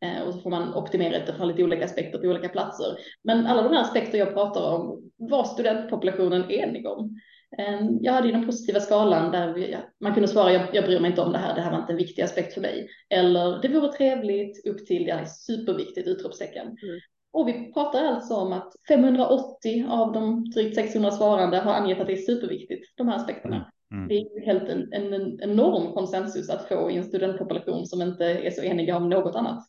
Eh, 0.01 0.27
och 0.27 0.33
så 0.33 0.41
får 0.41 0.49
man 0.49 0.73
optimera 0.73 1.23
utifrån 1.23 1.47
lite 1.47 1.63
olika 1.63 1.85
aspekter 1.85 2.19
på 2.19 2.27
olika 2.27 2.49
platser. 2.49 2.97
Men 3.23 3.45
alla 3.45 3.61
de 3.61 3.73
här 3.73 3.81
aspekter 3.81 4.17
jag 4.17 4.33
pratar 4.33 4.73
om 4.73 5.11
var 5.17 5.43
studentpopulationen 5.43 6.51
enig 6.51 6.87
om. 6.87 7.19
Ehm, 7.57 7.97
jag 8.01 8.13
hade 8.13 8.27
ju 8.27 8.33
den 8.33 8.45
positiva 8.45 8.79
skalan 8.79 9.31
där 9.31 9.53
vi, 9.53 9.77
man 9.99 10.13
kunde 10.13 10.27
svara 10.27 10.53
jag, 10.53 10.75
jag 10.75 10.83
bryr 10.83 10.99
mig 10.99 11.09
inte 11.09 11.21
om 11.21 11.31
det 11.31 11.37
här, 11.37 11.55
det 11.55 11.61
här 11.61 11.71
var 11.71 11.79
inte 11.79 11.93
en 11.93 11.97
viktig 11.97 12.21
aspekt 12.21 12.53
för 12.53 12.61
mig. 12.61 12.89
Eller 13.09 13.61
det 13.61 13.67
vore 13.67 13.91
trevligt 13.91 14.65
upp 14.65 14.85
till 14.85 15.07
ja, 15.07 15.25
superviktigt 15.25 16.07
utropstecken. 16.07 16.67
Mm. 16.67 16.99
Och 17.31 17.47
vi 17.47 17.73
pratar 17.73 18.05
alltså 18.05 18.33
om 18.33 18.53
att 18.53 18.73
580 18.87 19.85
av 19.89 20.13
de 20.13 20.49
drygt 20.49 20.75
600 20.75 21.11
svarande 21.11 21.57
har 21.57 21.73
angett 21.73 21.99
att 21.99 22.07
det 22.07 22.13
är 22.13 22.17
superviktigt, 22.17 22.97
de 22.97 23.07
här 23.07 23.15
aspekterna. 23.15 23.55
Mm. 23.55 23.67
Mm. 23.91 24.07
Det 24.07 24.15
är 24.15 24.45
helt 24.45 24.69
en, 24.69 24.93
en, 24.93 25.13
en, 25.13 25.41
enorm 25.41 25.93
konsensus 25.93 26.49
att 26.49 26.67
få 26.67 26.91
i 26.91 26.97
en 26.97 27.03
studentpopulation 27.03 27.85
som 27.85 28.01
inte 28.01 28.25
är 28.25 28.51
så 28.51 28.61
eniga 28.61 28.97
om 28.97 29.09
något 29.09 29.35
annat. 29.35 29.63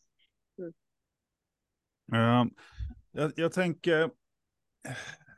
Mm. 0.58 0.73
Uh, 2.14 2.52
jag, 3.12 3.32
jag 3.37 3.52
tänker, 3.52 4.11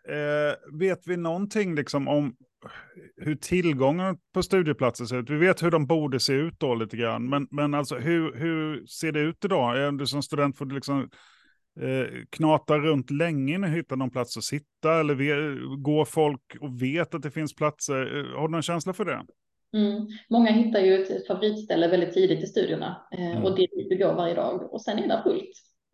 Eh, 0.08 0.78
vet 0.78 1.06
vi 1.06 1.16
någonting 1.16 1.74
liksom 1.74 2.08
om 2.08 2.36
hur 3.16 3.34
tillgången 3.34 4.18
på 4.34 4.42
studieplatser 4.42 5.04
ser 5.04 5.16
ut? 5.16 5.30
Vi 5.30 5.36
vet 5.36 5.62
hur 5.62 5.70
de 5.70 5.86
borde 5.86 6.20
se 6.20 6.32
ut 6.32 6.60
då 6.60 6.74
lite 6.74 6.96
grann, 6.96 7.28
men, 7.28 7.46
men 7.50 7.74
alltså 7.74 7.96
hur, 7.96 8.34
hur 8.34 8.86
ser 8.86 9.12
det 9.12 9.20
ut 9.20 9.44
idag? 9.44 9.78
Är 9.78 9.92
du 9.92 10.06
som 10.06 10.22
student 10.22 10.58
får 10.58 10.64
du 10.64 10.74
liksom 10.74 11.10
eh, 11.80 12.06
knata 12.30 12.78
runt 12.78 13.10
länge 13.10 13.54
innan 13.54 13.70
du 13.70 13.76
hittar 13.76 13.96
någon 13.96 14.10
plats 14.10 14.36
att 14.36 14.44
sitta? 14.44 15.00
Eller 15.00 15.76
går 15.76 16.04
folk 16.04 16.56
och 16.60 16.82
vet 16.82 17.14
att 17.14 17.22
det 17.22 17.30
finns 17.30 17.54
platser? 17.54 18.18
Eh, 18.18 18.40
har 18.40 18.48
du 18.48 18.52
någon 18.52 18.62
känsla 18.62 18.92
för 18.92 19.04
det? 19.04 19.22
Mm. 19.72 20.06
Många 20.30 20.50
hittar 20.50 20.80
ju 20.80 21.02
ett 21.02 21.26
favoritställe 21.26 21.88
väldigt 21.88 22.14
tidigt 22.14 22.44
i 22.44 22.46
studierna 22.46 23.06
eh, 23.12 23.30
mm. 23.30 23.44
och 23.44 23.56
det 23.56 23.62
är 23.62 23.76
dit 23.76 23.86
vi 23.90 23.96
går 23.96 24.14
varje 24.14 24.34
dag 24.34 24.72
och 24.72 24.82
sen 24.82 24.98
är 24.98 25.08
det 25.08 25.22
fullt 25.22 25.50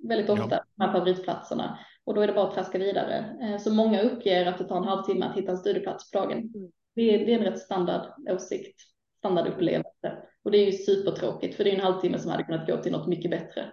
väldigt 0.09 0.31
ofta, 0.31 0.49
ja. 0.51 0.65
de 0.77 0.85
här 0.85 0.93
favoritplatserna 0.93 1.79
och 2.07 2.15
då 2.15 2.21
är 2.21 2.27
det 2.27 2.33
bara 2.33 2.49
att 2.49 2.55
traska 2.55 2.79
vidare. 2.79 3.37
Eh, 3.43 3.59
så 3.59 3.75
många 3.75 4.03
uppger 4.03 4.47
att 4.47 4.59
det 4.59 4.65
tar 4.65 4.77
en 4.77 4.85
halvtimme 4.85 5.27
att 5.27 5.37
hitta 5.37 5.51
en 5.51 5.59
studieplats 5.59 6.11
på 6.11 6.19
dagen. 6.19 6.39
Mm. 6.39 6.71
Det 6.95 7.15
är, 7.15 7.27
det 7.27 7.33
är 7.33 7.39
en 7.39 7.45
rätt 7.45 7.59
standard 7.59 8.13
åsikt, 8.31 8.81
standardupplevelse. 9.19 10.19
Och 10.45 10.51
det 10.51 10.59
är 10.59 10.67
ju 10.67 10.73
supertråkigt 10.73 11.57
för 11.57 11.65
det 11.65 11.71
är 11.71 11.75
en 11.75 11.81
halvtimme 11.81 12.19
som 12.19 12.31
hade 12.31 12.45
kunnat 12.45 12.67
gå 12.67 12.77
till 12.77 12.93
något 12.93 13.09
mycket 13.09 13.31
bättre. 13.31 13.65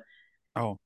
Ja. 0.54 0.78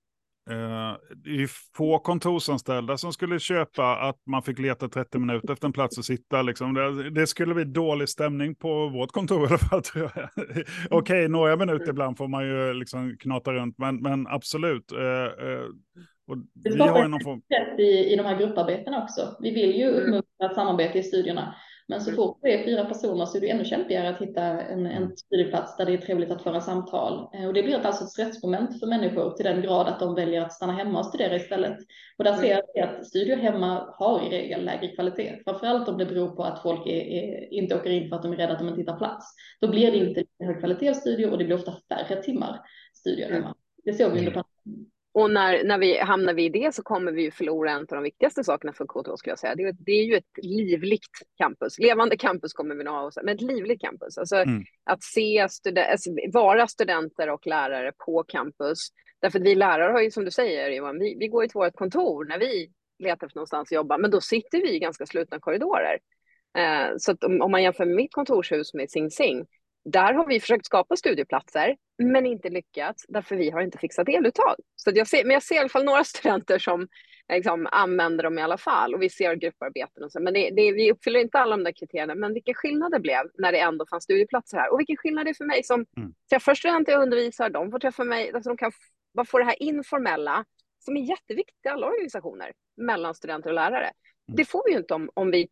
Uh, 0.50 0.98
det 1.16 1.30
är 1.30 1.50
få 1.77 2.00
kontorsanställda 2.00 2.98
som 2.98 3.13
skulle 3.13 3.39
köpa 3.39 3.98
att 3.98 4.16
man 4.25 4.44
fick 4.44 4.60
leta 4.60 4.89
30 4.89 5.20
minuter 5.20 5.54
efter 5.54 5.68
en 5.68 5.74
plats 5.74 5.98
att 5.98 6.06
sitta. 6.06 6.42
Liksom. 6.42 6.74
Det, 6.74 7.10
det 7.10 7.27
skulle 7.27 7.54
bli 7.54 7.63
dålig 7.63 8.10
stämning 8.10 8.56
på 8.56 8.89
vårt 8.89 9.12
kontor 9.12 9.44
i 9.44 9.48
alla 9.48 9.58
fall. 9.58 9.82
Okej, 9.96 10.66
okay, 10.92 11.27
några 11.27 11.56
minuter 11.56 11.89
ibland 11.89 12.18
får 12.18 12.27
man 12.27 12.46
ju 12.46 12.74
liksom 12.74 13.18
knata 13.18 13.54
runt, 13.54 13.77
men, 13.77 14.01
men 14.01 14.27
absolut. 14.27 14.92
Uh, 14.92 15.00
uh, 15.00 15.70
Och 16.27 16.38
Det 16.38 16.69
vi 16.69 16.79
har 16.79 17.07
någon 17.07 17.19
form... 17.24 17.41
i, 17.77 18.13
i 18.13 18.15
de 18.15 18.25
här 18.25 18.38
grupparbetena 18.39 19.03
också. 19.03 19.36
Vi 19.39 19.51
vill 19.51 19.75
ju 19.75 19.89
Mm. 19.89 20.00
uppmuntra 20.13 20.55
samarbete 20.55 21.00
i 21.00 21.03
studierna. 21.03 21.55
Men 21.89 22.01
så 22.01 22.10
Mm. 22.10 22.15
fort 22.15 22.39
det 22.41 22.53
är 22.53 22.65
fyra 22.65 22.86
personer 22.86 23.25
så 23.25 23.38
är 23.38 23.41
det 23.41 23.50
ännu 23.50 23.65
kämpigare 23.65 24.10
att 24.10 24.22
hitta 24.22 24.41
en, 24.43 24.79
Mm. 24.86 25.03
en 25.03 25.17
studieplats 25.17 25.77
där 25.77 25.86
det 25.86 25.93
är 25.93 25.98
trevligt 25.98 26.31
att 26.31 26.41
föra 26.43 26.62
samtal. 26.62 27.29
Eh, 27.34 27.48
Och 27.48 27.53
det 27.53 27.63
blir 27.63 27.75
alltså 27.86 28.03
ett 28.03 28.10
stressmoment 28.10 28.79
för 28.79 28.88
människor 28.88 29.31
till 29.31 29.46
den 29.46 29.62
grad 29.62 29.88
att 29.88 30.00
de 30.00 30.15
väljer 30.15 30.41
att 30.41 30.53
stanna 30.53 30.74
hemma 30.74 31.00
och 31.00 31.05
studera 31.05 31.36
istället. 31.36 31.77
Och 32.17 32.24
där 32.24 32.34
ser 32.34 32.62
jag 32.74 32.89
att 32.89 33.05
studier 33.07 33.38
hemma 33.38 33.93
har 33.93 34.25
i 34.27 34.29
regel 34.29 34.65
lägre 34.65 34.88
kvalitet. 34.88 35.41
Framförallt 35.43 35.88
om 35.88 35.98
det 35.98 36.05
beror 36.05 36.29
på 36.36 36.43
att 36.43 36.62
folk 36.62 36.88
är, 36.88 37.01
är, 37.01 37.53
inte 37.53 37.75
åker 37.75 37.89
in 37.89 38.10
för 38.10 38.15
att 38.15 38.24
de 38.24 38.31
är 38.34 38.38
rädda 38.38 38.53
att 38.53 38.60
de 38.60 38.67
inte 38.67 38.81
hittar 38.81 38.98
plats. 38.98 39.25
Då 39.62 39.67
blir 39.67 39.91
det 39.91 39.98
inte 39.98 40.24
hög 40.43 40.60
kvalitet 40.60 40.89
av 40.89 40.93
studier 40.93 41.31
och 41.31 41.38
det 41.38 41.46
blir 41.46 41.55
ofta 41.55 41.74
färre 41.89 42.24
timmar 42.24 42.60
studier 42.93 43.31
hemma. 43.31 43.55
Det 43.84 43.93
såg 43.93 44.12
vi 44.12 44.19
under 44.19 44.31
pandemin. 44.31 44.89
Och 45.19 45.31
när, 45.31 45.63
när 45.63 45.77
vi 45.77 45.97
hamnar 45.97 46.33
vi 46.33 46.45
i 46.45 46.50
det 46.50 46.75
så 46.75 46.83
kommer 46.83 47.12
vi 47.12 47.21
ju 47.21 47.31
förlora 47.31 47.71
en 47.71 47.79
av 47.79 47.86
de 47.88 48.03
viktigaste 48.03 48.43
sakerna 48.43 48.74
för 48.74 48.86
KTH 48.86 49.15
skulle 49.17 49.31
jag 49.31 49.39
säga. 49.39 49.55
Det 49.55 49.63
är, 49.63 49.75
det 49.79 49.91
är 49.91 50.03
ju 50.03 50.15
ett 50.15 50.38
livligt 50.43 51.17
campus. 51.38 51.79
Levande 51.79 52.17
campus 52.17 52.53
kommer 52.53 52.75
vi 52.75 52.83
nog 52.83 52.93
ha, 52.93 53.12
men 53.24 53.36
ett 53.36 53.41
livligt 53.41 53.81
campus. 53.81 54.17
Alltså 54.17 54.36
Mm. 54.36 54.63
att 54.83 55.03
se 55.03 55.47
studen- 55.50 55.91
alltså, 55.91 56.09
vara 56.33 56.67
studenter 56.67 57.29
och 57.29 57.47
lärare 57.47 57.91
på 58.05 58.24
campus. 58.24 58.77
Därför 59.21 59.39
att 59.39 59.45
vi 59.45 59.55
lärare 59.55 59.91
har 59.91 60.01
ju 60.01 60.12
som 60.12 60.25
du 60.25 60.31
säger 60.31 60.69
Johan, 60.69 61.00
vi, 61.00 61.17
vi 61.19 61.27
går 61.27 61.43
ju 61.43 61.47
till 61.47 61.59
vårt 61.59 61.75
kontor 61.75 62.25
när 62.25 62.39
vi 62.39 62.69
letar 63.03 63.27
efter 63.27 63.38
någonstans 63.38 63.67
att 63.67 63.75
jobba, 63.75 63.97
men 63.97 64.12
då 64.12 64.21
sitter 64.21 64.62
vi 64.62 64.75
i 64.75 64.79
ganska 64.79 65.05
slutna 65.05 65.39
korridorer. 65.39 66.00
Eh, 66.57 66.88
så 66.97 67.12
att 67.12 67.24
om, 67.24 67.41
om 67.41 67.51
man 67.51 67.63
jämför 67.63 67.86
mitt 67.86 68.13
kontorshus 68.13 68.74
med 68.74 68.91
Sing 68.91 69.12
Sing, 69.12 69.45
där 69.91 70.13
har 70.13 70.27
vi 70.27 70.39
försökt 70.39 70.65
skapa 70.65 70.96
studieplatser, 70.96 71.77
men 72.03 72.25
inte 72.25 72.50
lyckats, 72.50 73.06
därför 73.08 73.36
vi 73.36 73.50
har 73.50 73.62
inte 73.62 73.77
fixat 73.77 74.10
eluttag. 74.10 74.56
Så 74.75 74.91
jag 74.96 75.08
ser, 75.08 75.24
men 75.24 75.34
jag 75.34 75.44
ser 75.44 75.56
i 75.56 75.60
alla 75.60 75.70
fall 75.70 75.84
några 75.84 76.03
studenter 76.13 76.60
som 76.60 76.88
liksom, 77.34 77.67
använder 77.72 78.24
dem 78.24 78.39
i 78.39 78.41
alla 78.41 78.58
fall, 78.58 78.96
och 78.96 79.01
vi 79.01 79.10
ser 79.10 79.36
grupparbeten 79.36 80.03
och 80.03 80.12
så. 80.12 80.20
Men 80.20 80.34
det, 80.34 80.50
det, 80.50 80.72
vi 80.72 80.91
uppfyller 80.91 81.20
inte 81.20 81.39
alla 81.39 81.58
de 81.58 81.63
där 81.63 81.72
kriterierna, 81.72 82.15
men 82.15 82.34
vilken 82.34 82.53
skillnad 82.53 82.91
det 82.91 83.00
blev 83.00 83.22
när 83.38 83.51
det 83.51 83.60
ändå 83.60 83.86
fanns 83.89 84.03
studieplatser 84.03 84.58
här. 84.58 84.74
Och 84.74 84.79
vilken 84.79 84.98
skillnad 84.98 85.25
det 85.25 85.29
är 85.29 85.34
för 85.34 85.46
mig 85.46 85.63
som 85.63 85.86
Mm. 85.98 86.13
träffar 86.29 86.56
studenter 86.56 86.91
jag 86.91 87.01
undervisar, 87.01 87.50
de 87.50 87.72
får 87.72 87.79
träffa 87.79 88.03
mig, 88.03 88.32
alltså 88.34 88.50
de 88.50 88.58
kan 88.58 88.72
bara 89.13 89.25
få 89.25 89.38
det 89.39 89.46
här 89.46 89.63
informella, 89.63 90.46
som 90.79 90.98
är 90.98 91.01
jätteviktigt 91.01 91.65
i 91.65 91.70
alla 91.70 91.88
organisationer, 91.88 92.51
mellan 92.77 93.15
studenter 93.15 93.50
och 93.50 93.56
lärare. 93.56 93.91
Det 94.38 94.46
får 94.46 94.63
vi 94.65 94.72
ju 94.72 94.77
inte 94.77 94.94
om, 94.94 95.10
om, 95.13 95.32
vi, 95.32 95.48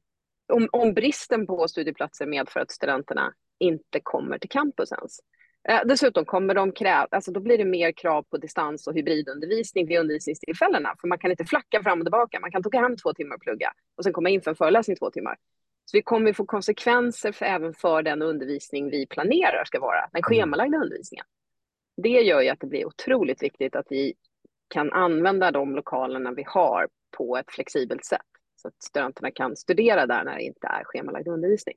om, 0.53 0.69
om 0.71 0.93
bristen 0.93 1.47
på 1.47 1.67
studieplatser 1.67 2.25
medför 2.25 2.59
att 2.59 2.71
studenterna 2.71 3.33
inte 3.59 3.99
kommer 4.03 4.37
till 4.37 4.49
campus 4.49 4.91
ens. 4.91 5.19
Eh, 5.69 5.81
dessutom 5.85 6.25
kommer 6.25 6.53
de 6.53 6.71
kräva, 6.71 7.07
alltså 7.11 7.31
då 7.31 7.39
blir 7.39 7.57
det 7.57 7.65
mer 7.65 7.91
krav 7.91 8.23
på 8.23 8.37
distans 8.37 8.87
och 8.87 8.95
hybridundervisning 8.95 9.87
vid 9.87 9.99
undervisningstillfällena, 9.99 10.95
för 11.01 11.07
man 11.07 11.17
kan 11.17 11.31
inte 11.31 11.45
flacka 11.45 11.83
fram 11.83 11.99
och 11.99 12.05
tillbaka, 12.05 12.39
man 12.39 12.51
kan 12.51 12.65
åka 12.65 12.79
hem 12.79 12.97
två 12.97 13.13
timmar 13.13 13.35
och 13.35 13.41
plugga 13.41 13.73
och 13.97 14.03
sen 14.03 14.13
komma 14.13 14.29
in 14.29 14.41
för 14.41 14.51
en 14.51 14.55
föreläsning 14.55 14.97
två 14.97 15.11
timmar. 15.11 15.37
Så 15.85 15.97
vi 15.97 16.01
kommer 16.01 16.33
få 16.33 16.45
konsekvenser 16.45 17.31
för, 17.31 17.45
även 17.45 17.73
för 17.73 18.01
den 18.01 18.21
undervisning 18.21 18.89
vi 18.89 19.07
planerar 19.07 19.63
ska 19.65 19.79
vara, 19.79 20.09
den 20.13 20.23
schemalagda 20.23 20.77
undervisningen. 20.77 21.25
Det 21.97 22.09
gör 22.09 22.41
ju 22.41 22.49
att 22.49 22.59
det 22.59 22.67
blir 22.67 22.85
otroligt 22.85 23.43
viktigt 23.43 23.75
att 23.75 23.87
vi 23.89 24.13
kan 24.67 24.93
använda 24.93 25.51
de 25.51 25.75
lokalerna 25.75 26.31
vi 26.31 26.43
har 26.47 26.87
på 27.17 27.37
ett 27.37 27.51
flexibelt 27.51 28.05
sätt, 28.05 28.21
så 28.55 28.67
att 28.67 28.83
studenterna 28.83 29.31
kan 29.31 29.55
studera 29.55 30.05
där 30.05 30.23
när 30.23 30.35
det 30.35 30.43
inte 30.43 30.67
är 30.67 30.83
schemalagd 30.83 31.27
undervisning. 31.27 31.75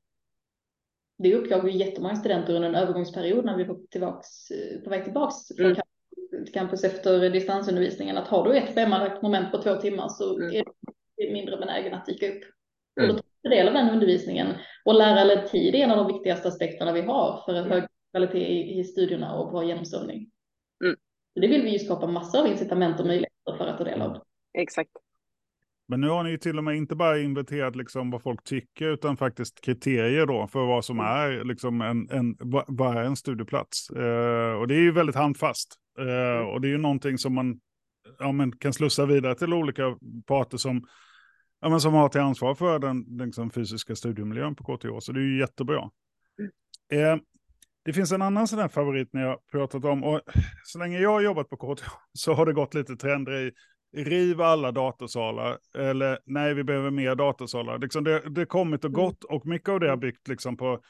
Det 1.18 1.34
uppgav 1.34 1.68
ju 1.68 1.78
jättemånga 1.78 2.16
studenter 2.16 2.54
under 2.54 2.68
en 2.68 2.74
övergångsperiod 2.74 3.44
när 3.44 3.56
vi 3.56 3.64
var 3.64 3.78
tillbaks, 3.90 4.50
eh, 4.50 4.80
på 4.80 4.90
väg 4.90 5.04
tillbaks 5.04 5.36
från 5.56 5.66
Mm. 5.66 5.76
campus- 5.76 6.50
campus 6.54 6.84
efter 6.84 7.30
distansundervisningen. 7.30 8.16
Att 8.18 8.28
har 8.28 8.44
du 8.44 8.56
ett 8.56 8.74
schemalagt 8.74 9.22
moment 9.22 9.52
på 9.52 9.62
två 9.62 9.74
timmar 9.74 10.08
så 10.08 10.36
Mm. 10.38 10.54
är 10.56 10.64
du 11.16 11.32
mindre 11.32 11.56
benägen 11.56 11.94
att 11.94 12.06
dyka 12.06 12.28
upp. 12.28 12.42
Mm. 13.00 13.10
Och 13.10 13.16
då 13.16 13.22
tar 13.42 13.50
del 13.50 13.68
av 13.68 13.74
den 13.74 13.90
undervisningen. 13.90 14.46
Och 14.84 14.94
lärarledd 14.94 15.48
tid 15.50 15.74
är 15.74 15.78
en 15.78 15.90
av 15.90 15.96
de 15.96 16.06
viktigaste 16.06 16.48
aspekterna 16.48 16.92
vi 16.92 17.00
har 17.00 17.42
för 17.46 17.52
en 17.54 17.64
Mm. 17.64 17.70
hög 17.70 17.84
kvalitet 18.10 18.46
i, 18.46 18.78
i 18.78 18.84
studierna 18.84 19.34
och 19.38 19.50
bra 19.50 19.64
genomströmning. 19.64 20.30
Mm. 20.84 20.96
Så 21.34 21.40
det 21.40 21.46
vill 21.48 21.62
vi 21.62 21.70
ju 21.70 21.78
skapa 21.78 22.06
massor 22.06 22.40
av 22.40 22.46
incitament 22.46 23.00
och 23.00 23.06
möjligheter 23.06 23.56
för 23.58 23.66
att 23.66 23.78
ta 23.78 23.84
del 23.84 24.02
av. 24.02 24.22
Exakt. 24.58 24.90
Men 25.88 26.00
nu 26.00 26.08
har 26.08 26.24
ni 26.24 26.30
ju 26.30 26.38
till 26.38 26.58
och 26.58 26.64
med 26.64 26.76
inte 26.76 26.96
bara 26.96 27.18
inventerat 27.18 27.76
liksom 27.76 28.10
vad 28.10 28.22
folk 28.22 28.44
tycker, 28.44 28.86
utan 28.86 29.16
faktiskt 29.16 29.60
kriterier 29.60 30.26
då 30.26 30.46
för 30.46 30.66
vad 30.66 30.84
som 30.84 31.00
är 31.00 31.44
liksom 31.44 31.80
en, 31.80 32.10
en, 32.10 32.36
vad 32.68 32.96
är 32.96 33.02
en 33.02 33.16
studieplats. 33.16 33.90
Eh, 33.90 34.52
och 34.52 34.68
det 34.68 34.74
är 34.74 34.80
ju 34.80 34.92
väldigt 34.92 35.16
handfast. 35.16 35.74
Eh, 35.98 36.48
och 36.48 36.60
det 36.60 36.68
är 36.68 36.70
ju 36.70 36.78
någonting 36.78 37.18
som 37.18 37.34
man 37.34 37.60
ja, 38.18 38.32
men 38.32 38.52
kan 38.52 38.72
slussa 38.72 39.06
vidare 39.06 39.34
till 39.34 39.52
olika 39.52 39.96
parter 40.26 40.58
som, 40.58 40.86
ja, 41.60 41.68
men 41.68 41.80
som 41.80 41.94
har 41.94 42.08
till 42.08 42.20
ansvar 42.20 42.54
för 42.54 42.78
den 42.78 43.04
liksom, 43.26 43.50
fysiska 43.50 43.96
studiemiljön 43.96 44.54
på 44.54 44.64
KTH. 44.64 44.88
Så 45.00 45.12
det 45.12 45.20
är 45.20 45.24
ju 45.24 45.38
jättebra. 45.38 45.90
Eh, 46.92 47.16
det 47.84 47.92
finns 47.92 48.12
en 48.12 48.22
annan 48.22 48.48
sån 48.48 48.58
här 48.58 48.68
favorit 48.68 49.12
när 49.12 49.22
jag 49.22 49.46
pratat 49.52 49.84
om, 49.84 50.04
och 50.04 50.20
så 50.64 50.78
länge 50.78 50.98
jag 50.98 51.10
har 51.10 51.20
jobbat 51.20 51.48
på 51.48 51.56
KTH 51.56 51.88
så 52.12 52.34
har 52.34 52.46
det 52.46 52.52
gått 52.52 52.74
lite 52.74 52.96
trender 52.96 53.46
i 53.46 53.52
riv 53.96 54.40
alla 54.40 54.72
datorsalar, 54.72 55.58
eller 55.74 56.18
nej, 56.24 56.54
vi 56.54 56.64
behöver 56.64 56.90
mer 56.90 57.14
datorsalar. 57.14 57.78
Liksom 57.78 58.04
det, 58.04 58.22
det 58.30 58.46
kommit 58.46 58.84
och 58.84 58.92
gått 58.92 59.24
och 59.24 59.46
mycket 59.46 59.68
av 59.68 59.80
det 59.80 59.90
har 59.90 59.96
byggt 59.96 60.28
liksom 60.28 60.56
på 60.56 60.80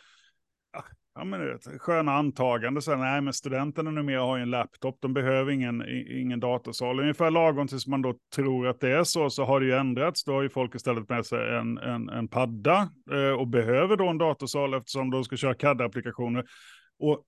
ja, 1.19 1.25
men 1.25 1.41
du 1.41 1.53
vet, 1.53 1.81
sköna 1.81 2.13
antaganden. 2.13 2.83
Så 2.83 2.91
här, 2.91 2.99
nej, 2.99 3.21
men 3.21 3.33
studenterna 3.33 3.91
numera 3.91 4.21
har 4.21 4.37
ju 4.37 4.43
en 4.43 4.51
laptop, 4.51 4.97
de 5.01 5.15
behöver 5.15 5.53
ingen, 5.53 5.85
ingen 6.09 6.41
datorsal. 6.41 7.01
Ungefär 7.01 7.31
lagom 7.31 7.69
tills 7.69 7.87
man 7.87 8.03
då 8.03 8.15
tror 8.35 8.67
att 8.67 8.81
det 8.81 8.91
är 8.91 9.05
så, 9.05 9.31
så 9.31 9.45
har 9.45 9.61
det 9.61 9.67
ju 9.67 9.73
ändrats. 9.73 10.25
Då 10.25 10.33
har 10.33 10.43
ju 10.43 10.49
folk 10.49 10.75
istället 10.75 11.09
med 11.09 11.27
sig 11.27 11.57
en, 11.57 11.79
en, 11.79 12.09
en 12.09 12.29
padda 12.29 12.91
eh, 13.11 13.41
och 13.41 13.49
behöver 13.49 13.97
då 13.97 14.09
en 14.09 14.19
datorsal 14.19 14.75
eftersom 14.75 15.11
de 15.11 15.25
ska 15.25 15.37
köra 15.37 15.55
CAD-applikationer. 15.55 16.45
Och 16.99 17.25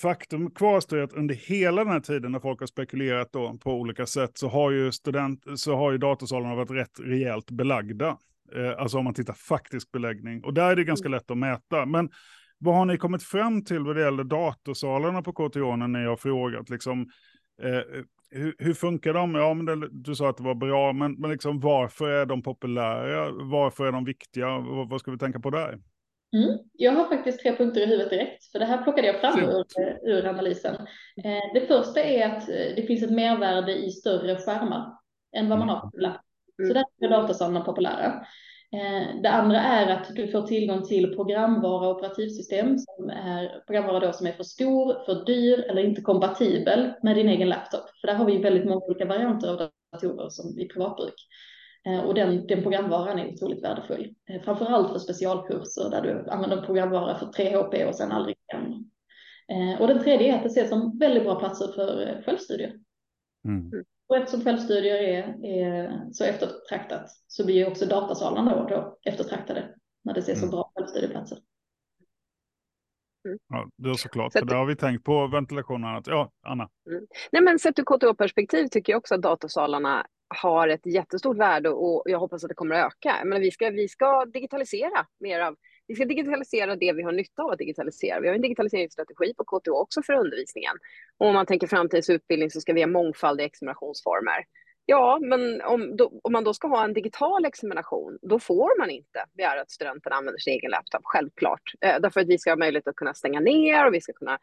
faktum 0.00 0.50
kvarstår 0.50 0.98
att 0.98 1.12
under 1.12 1.34
hela 1.34 1.84
den 1.84 1.92
här 1.92 2.00
tiden 2.00 2.32
när 2.32 2.40
folk 2.40 2.60
har 2.60 2.66
spekulerat 2.66 3.32
då 3.32 3.58
på 3.58 3.72
olika 3.72 4.06
sätt 4.06 4.38
så 4.38 4.48
har 4.48 4.70
ju, 4.70 4.92
student, 4.92 5.44
så 5.56 5.76
har 5.76 5.92
ju 5.92 5.98
datorsalarna 5.98 6.54
varit 6.54 6.70
rätt 6.70 7.00
rejält 7.00 7.50
belagda. 7.50 8.16
Eh, 8.56 8.78
alltså 8.78 8.98
om 8.98 9.04
man 9.04 9.14
tittar 9.14 9.34
faktisk 9.34 9.92
beläggning. 9.92 10.44
Och 10.44 10.54
där 10.54 10.70
är 10.70 10.76
det 10.76 10.84
ganska 10.84 11.08
lätt 11.08 11.30
att 11.30 11.38
mäta. 11.38 11.86
Men 11.86 12.10
vad 12.58 12.74
har 12.74 12.84
ni 12.84 12.96
kommit 12.96 13.22
fram 13.22 13.64
till 13.64 13.84
vad 13.84 13.96
det 13.96 14.02
gäller 14.02 14.24
datorsalarna 14.24 15.22
på 15.22 15.32
KTH 15.32 15.76
när 15.76 15.88
ni 15.88 16.06
har 16.06 16.16
frågat? 16.16 16.70
Liksom, 16.70 17.00
eh, 17.62 18.02
hur, 18.30 18.54
hur 18.58 18.74
funkar 18.74 19.14
de? 19.14 19.34
Ja, 19.34 19.54
men 19.54 19.66
det, 19.66 19.88
du 19.90 20.14
sa 20.14 20.30
att 20.30 20.36
det 20.36 20.42
var 20.42 20.54
bra, 20.54 20.92
men, 20.92 21.12
men 21.12 21.30
liksom, 21.30 21.60
varför 21.60 22.10
är 22.10 22.26
de 22.26 22.42
populära? 22.42 23.30
Varför 23.32 23.86
är 23.86 23.92
de 23.92 24.04
viktiga? 24.04 24.58
Vad, 24.58 24.88
vad 24.88 25.00
ska 25.00 25.10
vi 25.10 25.18
tänka 25.18 25.40
på 25.40 25.50
där? 25.50 25.78
Mm. 26.36 26.58
Jag 26.72 26.92
har 26.92 27.04
faktiskt 27.04 27.40
tre 27.40 27.56
punkter 27.56 27.80
i 27.80 27.86
huvudet 27.86 28.10
direkt, 28.10 28.44
för 28.52 28.58
det 28.58 28.64
här 28.64 28.82
plockade 28.82 29.06
jag 29.06 29.20
fram 29.20 29.38
ur, 29.40 29.64
Fint. 29.76 29.98
ur 30.02 30.26
analysen. 30.26 30.74
Eh, 31.24 31.52
Det 31.54 31.60
första 31.68 32.00
är 32.02 32.26
att 32.28 32.48
eh, 32.48 32.74
det 32.76 32.86
finns 32.86 33.02
ett 33.02 33.10
mervärde 33.12 33.76
i 33.76 33.90
större 33.90 34.36
skärmar 34.36 34.92
än 35.36 35.48
vad 35.48 35.58
man 35.58 35.68
har 35.68 35.80
på 35.80 35.90
laptop. 35.98 36.24
Så 36.56 36.62
Mm. 36.62 36.74
där 36.74 37.06
är 37.06 37.10
datorsalarna 37.10 37.60
populära. 37.60 38.26
Eh, 38.72 39.22
Det 39.22 39.30
andra 39.30 39.60
är 39.60 39.96
att 39.96 40.16
du 40.16 40.28
får 40.28 40.42
tillgång 40.42 40.82
till 40.86 41.14
programvara 41.16 41.88
och 41.88 41.96
operativsystem 41.96 42.78
som 42.78 43.10
är 43.10 43.62
programvara 43.66 44.00
då 44.00 44.12
som 44.12 44.26
är 44.26 44.32
för 44.32 44.44
stor, 44.44 45.04
för 45.06 45.24
dyr 45.24 45.58
eller 45.68 45.82
inte 45.82 46.00
kompatibel 46.02 46.90
med 47.02 47.16
din 47.16 47.28
egen 47.28 47.48
laptop. 47.48 47.84
För 48.00 48.06
där 48.08 48.14
har 48.14 48.24
vi 48.24 48.38
väldigt 48.38 48.64
många 48.64 48.84
olika 48.84 49.04
varianter 49.04 49.48
av 49.48 49.70
datorer 49.92 50.28
som 50.28 50.58
i 50.58 50.68
privatbruk. 50.68 51.14
Eh, 51.86 52.00
Och 52.04 52.14
den, 52.14 52.46
den 52.46 52.62
programvaran 52.62 53.18
är 53.18 53.32
otroligt 53.32 53.64
värdefull. 53.64 54.14
Eh, 54.30 54.42
Framförallt 54.42 54.92
för 54.92 54.98
specialkurser 54.98 55.90
där 55.90 56.02
du 56.02 56.30
använder 56.30 56.62
programvara 56.66 57.18
för 57.18 57.26
3HP 57.26 57.84
och 57.88 57.94
sen 57.94 58.12
aldrig 58.12 58.36
igen. 58.52 58.90
Eh, 59.48 59.80
Och 59.80 59.88
den 59.88 60.02
tredje 60.02 60.32
är 60.32 60.36
att 60.36 60.42
det 60.42 60.48
ses 60.48 60.68
som 60.68 60.98
väldigt 60.98 61.22
bra 61.24 61.38
platser 61.38 61.72
för 61.72 62.22
självstudier. 62.26 62.74
Mm. 63.44 63.84
Och 64.08 64.16
eftersom 64.16 64.40
självstudier 64.44 64.94
är, 64.94 65.44
är 65.44 66.04
så 66.12 66.24
eftertraktat 66.24 67.10
så 67.26 67.46
blir 67.46 67.54
ju 67.56 67.66
också 67.66 67.86
datasalarna 67.86 68.56
då, 68.56 68.74
då 68.74 68.98
eftertraktade 69.10 69.74
när 70.04 70.14
det 70.14 70.20
ses 70.20 70.38
som 70.40 70.48
Mm. 70.48 70.56
bra 70.56 70.72
självstudieplatser. 70.74 71.38
Ja, 73.48 73.68
det 73.76 73.90
är 73.90 73.94
såklart, 73.94 74.32
Så 74.32 74.38
för 74.38 74.46
det 74.46 74.54
har 74.54 74.66
vi 74.66 74.76
tänkt 74.76 75.04
på 75.04 75.26
ventilation 75.26 75.84
och 75.84 75.90
annat. 75.90 76.06
Ja, 76.06 76.30
Anna. 76.46 76.68
Nej, 77.32 77.42
men 77.42 77.58
sett 77.58 77.78
ur 77.78 77.82
KTH-perspektiv 77.84 78.66
tycker 78.66 78.92
jag 78.92 78.98
också 78.98 79.14
att 79.14 79.22
datorsalarna 79.22 80.06
har 80.30 80.68
ett 80.68 80.86
jättestort 80.86 81.36
värde 81.36 81.68
och 81.68 82.02
jag 82.04 82.18
hoppas 82.18 82.44
att 82.44 82.48
det 82.48 82.54
kommer 82.54 82.74
att 82.74 82.86
öka. 82.86 83.16
Men 83.24 83.40
vi, 83.40 83.50
ska, 83.50 83.70
vi 83.70 83.88
ska 83.88 84.24
digitalisera 84.24 85.06
mer 85.20 85.40
av 85.40 85.56
vi 85.86 85.96
ska 85.96 86.04
digitalisera 86.04 86.76
det 86.76 86.92
vi 86.92 87.02
har 87.02 87.12
nytta 87.12 87.42
av 87.42 87.50
att 87.50 87.58
digitalisera. 87.58 88.20
Vi 88.20 88.28
har 88.28 88.34
en 88.34 88.42
digitaliseringsstrategi 88.42 89.34
på 89.34 89.44
KTH 89.44 89.70
också 89.70 90.02
för 90.02 90.12
undervisningen. 90.12 90.76
Och 91.18 91.26
om 91.26 91.34
man 91.34 91.46
tänker 91.46 91.66
framtidens 91.66 92.10
utbildning 92.10 92.50
så 92.50 92.60
ska 92.60 92.72
vi 92.72 92.82
ha 92.82 92.86
mångfald 92.86 93.40
i 93.40 93.44
examinationsformer. 93.44 94.44
Ja, 94.86 95.18
men 95.22 95.62
om, 95.62 95.96
då, 95.96 96.20
om 96.22 96.32
man 96.32 96.44
då 96.44 96.54
ska 96.54 96.68
ha 96.68 96.84
en 96.84 96.94
digital 96.94 97.44
examination, 97.44 98.18
då 98.22 98.38
får 98.38 98.78
man 98.78 98.90
inte 98.90 99.24
begära 99.36 99.60
att 99.60 99.70
studenterna 99.70 100.16
använder 100.16 100.38
sin 100.38 100.52
egen 100.52 100.70
laptop, 100.70 101.00
självklart. 101.04 101.62
Eh, 101.80 102.00
därför 102.00 102.20
att 102.20 102.28
vi 102.28 102.38
ska 102.38 102.50
ha 102.50 102.56
möjlighet 102.56 102.88
att 102.88 102.96
kunna 102.96 103.14
stänga 103.14 103.40
ner 103.40 103.86
och 103.86 103.94
vi 103.94 104.00
ska 104.00 104.12
kunna... 104.12 104.38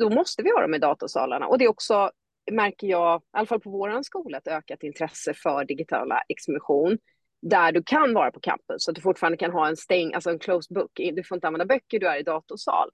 Då 0.00 0.10
måste 0.10 0.42
vi 0.42 0.50
ha 0.50 0.60
dem 0.60 0.74
i 0.74 0.78
datasalarna 0.78 1.46
Och 1.46 1.58
det 1.58 1.64
är 1.64 1.68
också 1.68 2.10
märker 2.50 2.86
jag, 2.86 3.20
i 3.20 3.24
alla 3.32 3.46
fall 3.46 3.60
på 3.60 3.70
vår 3.70 4.02
skola, 4.02 4.38
ett 4.38 4.48
ökat 4.48 4.82
intresse 4.82 5.34
för 5.34 5.64
digitala 5.64 6.22
examination 6.28 6.98
där 7.42 7.72
du 7.72 7.82
kan 7.82 8.14
vara 8.14 8.30
på 8.30 8.40
campus, 8.40 8.84
så 8.84 8.90
att 8.90 8.94
du 8.94 9.00
fortfarande 9.00 9.36
kan 9.36 9.50
ha 9.50 9.68
en 9.68 9.76
stäng, 9.76 10.14
alltså 10.14 10.30
en 10.30 10.38
closed 10.38 10.74
book. 10.74 10.90
Du 10.94 11.24
får 11.24 11.36
inte 11.36 11.46
använda 11.46 11.66
böcker, 11.66 12.00
du 12.00 12.06
är 12.06 12.20
i 12.20 12.22
datorsal. 12.22 12.88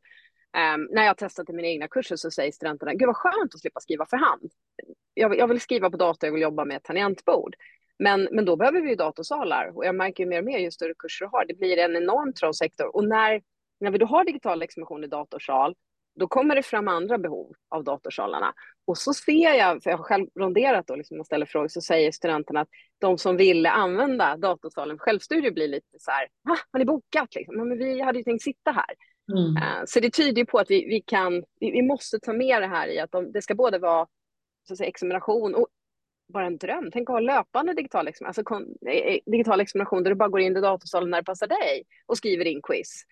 Um, 0.75 0.88
när 0.90 1.05
jag 1.05 1.17
testat 1.17 1.50
i 1.50 1.52
mina 1.52 1.69
egna 1.69 1.88
kurser 1.88 2.17
så 2.17 2.31
säger 2.31 2.52
studenterna, 2.52 2.95
gud 2.95 3.07
vad 3.07 3.17
skönt 3.17 3.55
att 3.55 3.61
slippa 3.61 3.81
skriva 3.81 4.07
för 4.07 4.17
hand. 4.17 4.50
Jag, 5.14 5.38
jag 5.38 5.49
vill 5.49 5.61
skriva 5.61 5.90
på 5.90 5.97
dator, 5.97 6.26
jag 6.26 6.33
vill 6.33 6.43
jobba 6.43 6.64
med 6.64 6.76
ett 6.76 6.85
tangentbord. 6.85 7.55
Men, 7.99 8.28
men 8.33 8.45
då 8.45 8.57
behöver 8.57 8.81
vi 8.81 8.88
ju 8.88 8.95
datorsalar 8.95 9.76
och 9.76 9.85
jag 9.85 9.95
märker 9.95 10.25
ju 10.25 10.31
mer 10.31 10.38
och 10.38 10.45
mer 10.45 10.59
ju 10.59 10.71
större 10.71 10.95
kurser 10.99 11.25
du 11.25 11.31
har, 11.31 11.45
det 11.45 11.55
blir 11.55 11.78
en 11.78 11.97
enorm 11.97 12.33
trollsektor. 12.33 12.97
Och 12.97 13.09
när, 13.09 13.43
när 13.81 13.90
vi 13.90 13.99
då 13.99 14.07
har 14.07 14.25
digital 14.25 14.62
examination 14.62 15.05
i 15.05 15.07
datorsal, 15.07 15.75
då 16.19 16.29
kommer 16.29 16.57
det 16.57 16.63
fram 16.63 16.89
andra 16.89 17.19
behov 17.19 17.53
av 17.69 17.85
datorsalarna. 17.85 18.55
Och 18.87 18.99
så 18.99 19.15
ser 19.15 19.55
jag, 19.55 19.83
för 19.83 19.91
jag 19.91 19.97
har 19.97 20.05
själv 20.05 20.27
ronderat 20.39 20.87
då, 20.87 20.97
liksom, 20.97 21.21
och 21.21 21.27
ställer 21.27 21.47
frågor, 21.47 21.69
så 21.69 21.81
säger 21.81 22.13
studenterna 22.13 22.61
att 22.61 22.69
de 22.99 23.19
som 23.19 23.37
ville 23.37 23.71
använda 23.71 24.37
datorsalen 24.37 24.99
för 24.99 25.05
självstudier 25.05 25.51
blir 25.51 25.69
lite 25.69 25.99
så 25.99 26.11
här, 26.11 26.29
ah, 26.49 26.59
har 26.73 26.79
ni 26.79 26.85
bokat? 26.85 27.35
Liksom? 27.35 27.57
Men 27.57 27.79
vi 27.79 28.01
hade 28.01 28.19
ju 28.19 28.25
tänkt 28.25 28.43
sitta 28.43 28.73
här. 28.73 28.95
Mm. 29.33 29.57
Uh, 29.57 29.85
så 29.87 30.01
det 30.01 30.11
tyder 30.11 30.39
ju 30.39 30.47
på 30.47 30.59
att 30.59 30.71
vi, 30.71 30.85
vi 30.85 31.01
kan, 31.07 31.45
vi, 31.61 31.71
vi, 31.71 31.83
måste 31.83 32.19
ta 32.19 32.33
med 32.33 32.63
det 32.63 32.67
här 32.67 32.89
i 32.89 32.99
att 32.99 33.13
de, 33.13 33.33
det 33.33 33.43
ska 33.43 33.55
både 33.55 33.79
vara 33.79 34.07
så 34.69 34.73
att 34.73 34.79
säga, 34.79 34.89
examination 34.89 35.55
och 35.55 35.67
bara 36.33 36.47
en 36.47 36.59
dröm. 36.59 36.91
Tänk 36.93 37.11
att 37.11 37.15
ha 37.15 37.21
löpande 37.21 37.75
digital 37.75 38.09
examination, 38.09 38.57
alltså 38.57 38.89
eh, 38.89 39.15
eh, 39.15 39.19
digital 39.27 39.61
examination 39.61 40.03
där 40.03 40.11
du 40.11 40.17
bara 40.17 40.29
går 40.29 40.41
in 40.41 40.57
i 40.57 40.61
datorsalen 40.61 41.11
när 41.11 41.19
det 41.19 41.25
passar 41.25 41.47
dig 41.47 41.83
och 42.07 42.17
skriver 42.17 42.45
in 42.45 42.61
quiz. 42.63 43.03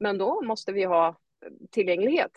Men 0.00 0.18
då 0.18 0.42
måste 0.42 0.72
vi 0.72 0.84
ha 0.84 1.18
tillgänglighet. 1.70 2.32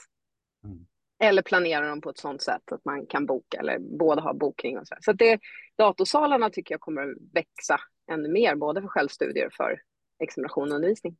Mm. 0.63 0.85
Eller 1.19 1.41
planera 1.41 1.89
dem 1.89 2.01
på 2.01 2.09
ett 2.09 2.17
sådant 2.17 2.41
sätt 2.41 2.71
att 2.71 2.85
man 2.85 3.05
kan 3.05 3.25
boka 3.25 3.59
eller 3.59 3.79
båda 3.79 4.21
har 4.21 4.33
bokning. 4.33 4.77
Och 4.77 4.87
så 4.87 4.95
så 5.01 5.13
det, 5.13 5.39
datorsalarna 5.77 6.49
tycker 6.49 6.73
jag 6.73 6.81
kommer 6.81 7.01
att 7.01 7.17
växa 7.33 7.79
ännu 8.11 8.29
mer, 8.29 8.55
både 8.55 8.81
för 8.81 8.87
självstudier 8.87 9.45
och 9.45 9.53
för 9.53 9.81
examination 10.23 10.69
och 10.69 10.75
undervisning. 10.75 11.17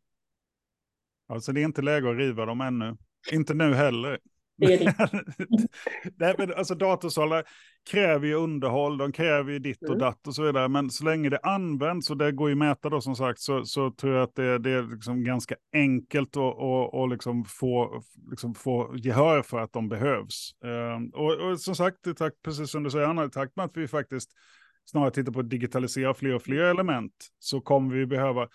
Alltså 1.28 1.52
det 1.52 1.62
är 1.62 1.66
inte 1.66 1.82
läge 1.82 2.10
att 2.10 2.18
riva 2.18 2.46
dem 2.46 2.62
ännu. 2.62 2.98
Inte 3.32 3.54
nu 3.54 3.74
heller. 3.74 4.20
Det 4.58 4.74
är 4.74 4.80
det. 4.80 5.24
Nej, 6.18 6.36
men 6.38 6.54
alltså 6.54 6.76
datorsalar 6.76 7.44
kräver 7.92 8.28
ju 8.28 8.34
underhåll, 8.34 8.98
de 8.98 9.12
kräver 9.12 9.52
ju 9.52 9.60
ditt 9.60 9.82
och 9.82 9.88
mm. 9.88 10.00
datt 10.00 10.28
och 10.28 10.36
så 10.36 10.44
vidare. 10.44 10.68
Men 10.68 10.90
så 10.90 11.06
länge 11.06 11.30
det 11.30 11.40
används, 11.44 12.10
och 12.10 12.18
det 12.18 12.32
går 12.32 12.50
ju 12.50 12.54
att 12.54 12.58
mäta 12.58 12.90
då 12.90 13.02
som 13.02 13.16
sagt, 13.16 13.40
så, 13.40 13.66
så 13.66 13.92
tror 13.92 14.14
jag 14.14 14.24
att 14.24 14.36
det, 14.36 14.58
det 14.60 14.70
är 14.70 14.84
liksom 14.84 15.24
ganska 15.24 15.56
enkelt 15.74 16.30
att 16.30 16.38
och, 16.38 16.94
och 16.94 17.10
liksom 17.10 17.46
få, 17.46 18.04
liksom 18.30 18.56
få 18.56 18.94
gehör 18.98 19.42
för 19.42 19.60
att 19.60 19.74
de 19.74 19.90
behövs. 19.90 20.52
Um, 20.64 21.10
och, 21.10 21.34
och, 21.34 21.60
som 21.60 21.76
sagt, 21.76 22.08
i 22.08 22.14
takt, 22.14 22.42
precis 22.42 22.72
som 22.72 22.84
du 22.84 22.92
säger, 22.92 23.06
Anna, 23.06 23.26
i 23.26 23.30
takt 23.30 23.56
med 23.56 23.66
att 23.66 23.78
vi 23.78 23.88
faktiskt 23.88 24.30
snarare 24.86 25.12
tittar 25.12 25.32
på 25.32 25.40
att 25.40 25.50
digitalisera 25.50 26.14
fler 26.14 26.36
och 26.36 26.44
fler 26.44 26.64
element, 26.64 27.14
så 27.40 27.62
kommer 27.62 27.96
vi 27.96 28.06
behöva 28.06 28.48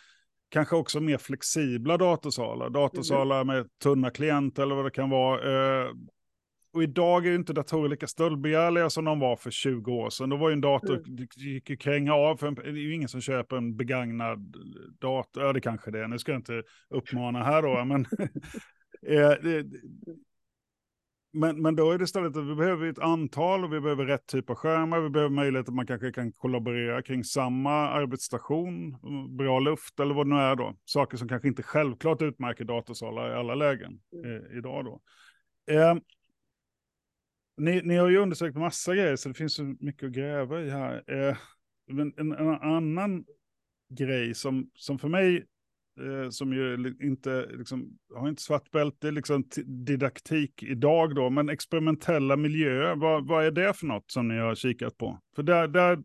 kanske 0.50 0.76
också 0.76 1.00
mer 1.00 1.19
flexibla 1.19 1.97
datorsalar. 1.97 2.71
Datorsalar 2.71 3.45
med 3.45 3.66
tunna 3.83 4.11
klienter 4.11 4.62
eller 4.62 4.75
vad 4.75 4.85
det 4.85 4.90
kan 4.90 5.11
vara. 5.11 5.83
Eh, 5.83 5.90
och 6.73 6.83
idag 6.83 7.26
är 7.26 7.30
ju 7.30 7.37
inte 7.37 7.52
datorer 7.52 7.88
lika 7.88 8.07
stöldbegärliga 8.07 8.90
som 8.90 9.04
de 9.04 9.21
var 9.21 9.37
för 9.37 9.50
20 9.50 9.92
år 9.92 10.11
sedan. 10.11 10.30
Då 10.30 10.37
var 10.37 10.49
ju 10.49 10.52
en 10.52 10.61
dator, 10.61 10.97
mm. 10.97 11.16
det 11.16 11.37
gick 11.37 11.71
ju 11.71 11.76
kränga 11.76 12.14
av, 12.14 12.37
för 12.37 12.50
det 12.50 12.69
är 12.69 12.73
ju 12.73 12.95
ingen 12.95 13.09
som 13.09 13.21
köper 13.21 13.57
en 13.57 13.76
begagnad 13.76 14.57
dator. 15.00 15.42
Ja, 15.42 15.52
det 15.52 15.61
kanske 15.61 15.90
det 15.90 16.00
är, 16.00 16.09
nu 16.09 16.19
ska 16.19 16.33
jag 16.33 16.38
inte 16.38 16.62
uppmana 16.90 17.45
här 17.45 17.62
då, 17.62 17.85
men 17.85 18.00
eh, 19.07 19.42
det, 19.42 19.66
men, 21.33 21.63
men 21.63 21.77
då 21.77 21.91
är 21.91 21.99
det 21.99 22.05
istället 22.05 22.37
att 22.37 22.47
vi 22.47 22.55
behöver 22.55 22.87
ett 22.87 22.99
antal 22.99 23.65
och 23.65 23.73
vi 23.73 23.81
behöver 23.81 24.05
rätt 24.05 24.27
typ 24.27 24.51
av 24.51 24.57
skärmar. 24.57 25.01
Vi 25.01 25.11
behöver 25.11 25.35
möjlighet 25.35 25.69
att 25.69 25.75
man 25.75 25.87
kanske 25.87 26.13
kan 26.13 26.33
kollaborera 26.33 27.03
kring 27.03 27.25
samma 27.25 27.73
arbetsstation, 27.73 28.97
bra 29.37 29.59
luft 29.61 30.01
eller 30.01 30.15
vad 30.15 30.27
det 30.27 30.35
nu 30.35 30.41
är 30.41 30.57
då. 30.57 30.77
Saker 30.85 31.17
som 31.17 31.29
kanske 31.29 31.49
inte 31.49 31.63
självklart 31.63 32.23
utmärker 32.23 32.65
datorsalar 32.65 33.31
i 33.31 33.35
alla 33.35 33.55
lägen 33.55 34.01
mm. 34.13 34.37
eh, 34.37 34.59
idag 34.59 34.85
då. 34.85 35.01
Eh, 35.75 35.95
ni, 37.57 37.81
ni, 37.85 37.97
har 37.97 38.09
ju 38.09 38.17
undersökt 38.17 38.57
massa 38.57 38.95
grejer 38.95 39.17
så 39.17 39.28
det 39.28 39.35
finns 39.35 39.54
så 39.54 39.75
mycket 39.81 40.07
att 40.07 40.13
gräva 40.13 40.61
i 40.61 40.71
här. 40.71 41.04
Eh, 41.07 41.37
men 41.87 42.13
en, 42.17 42.33
en, 42.33 42.49
annan 42.49 43.25
grej 43.89 44.35
som, 44.35 44.71
som 44.75 44.99
för 44.99 45.09
mig 45.09 45.47
eh, 46.00 46.31
som 46.31 46.53
ju 46.53 46.95
inte, 47.00 47.47
liksom, 47.50 47.99
har 48.15 48.29
inte 48.29 48.43
svart 48.43 48.71
bälte, 48.71 49.11
liksom 49.11 49.45
didaktik 49.65 50.63
idag 50.63 51.15
då, 51.15 51.31
men 51.31 51.49
experimentella 51.49 52.37
miljöer, 52.37 52.97
vad, 52.97 53.29
vad 53.29 53.45
är 53.45 53.50
det 53.50 53.76
för 53.76 53.87
något 53.87 54.11
som 54.11 54.29
ni 54.29 54.39
har 54.39 54.55
kikat 54.55 54.99
på? 54.99 55.19
För 55.37 55.43
där, 55.43 55.69
där, 55.69 55.99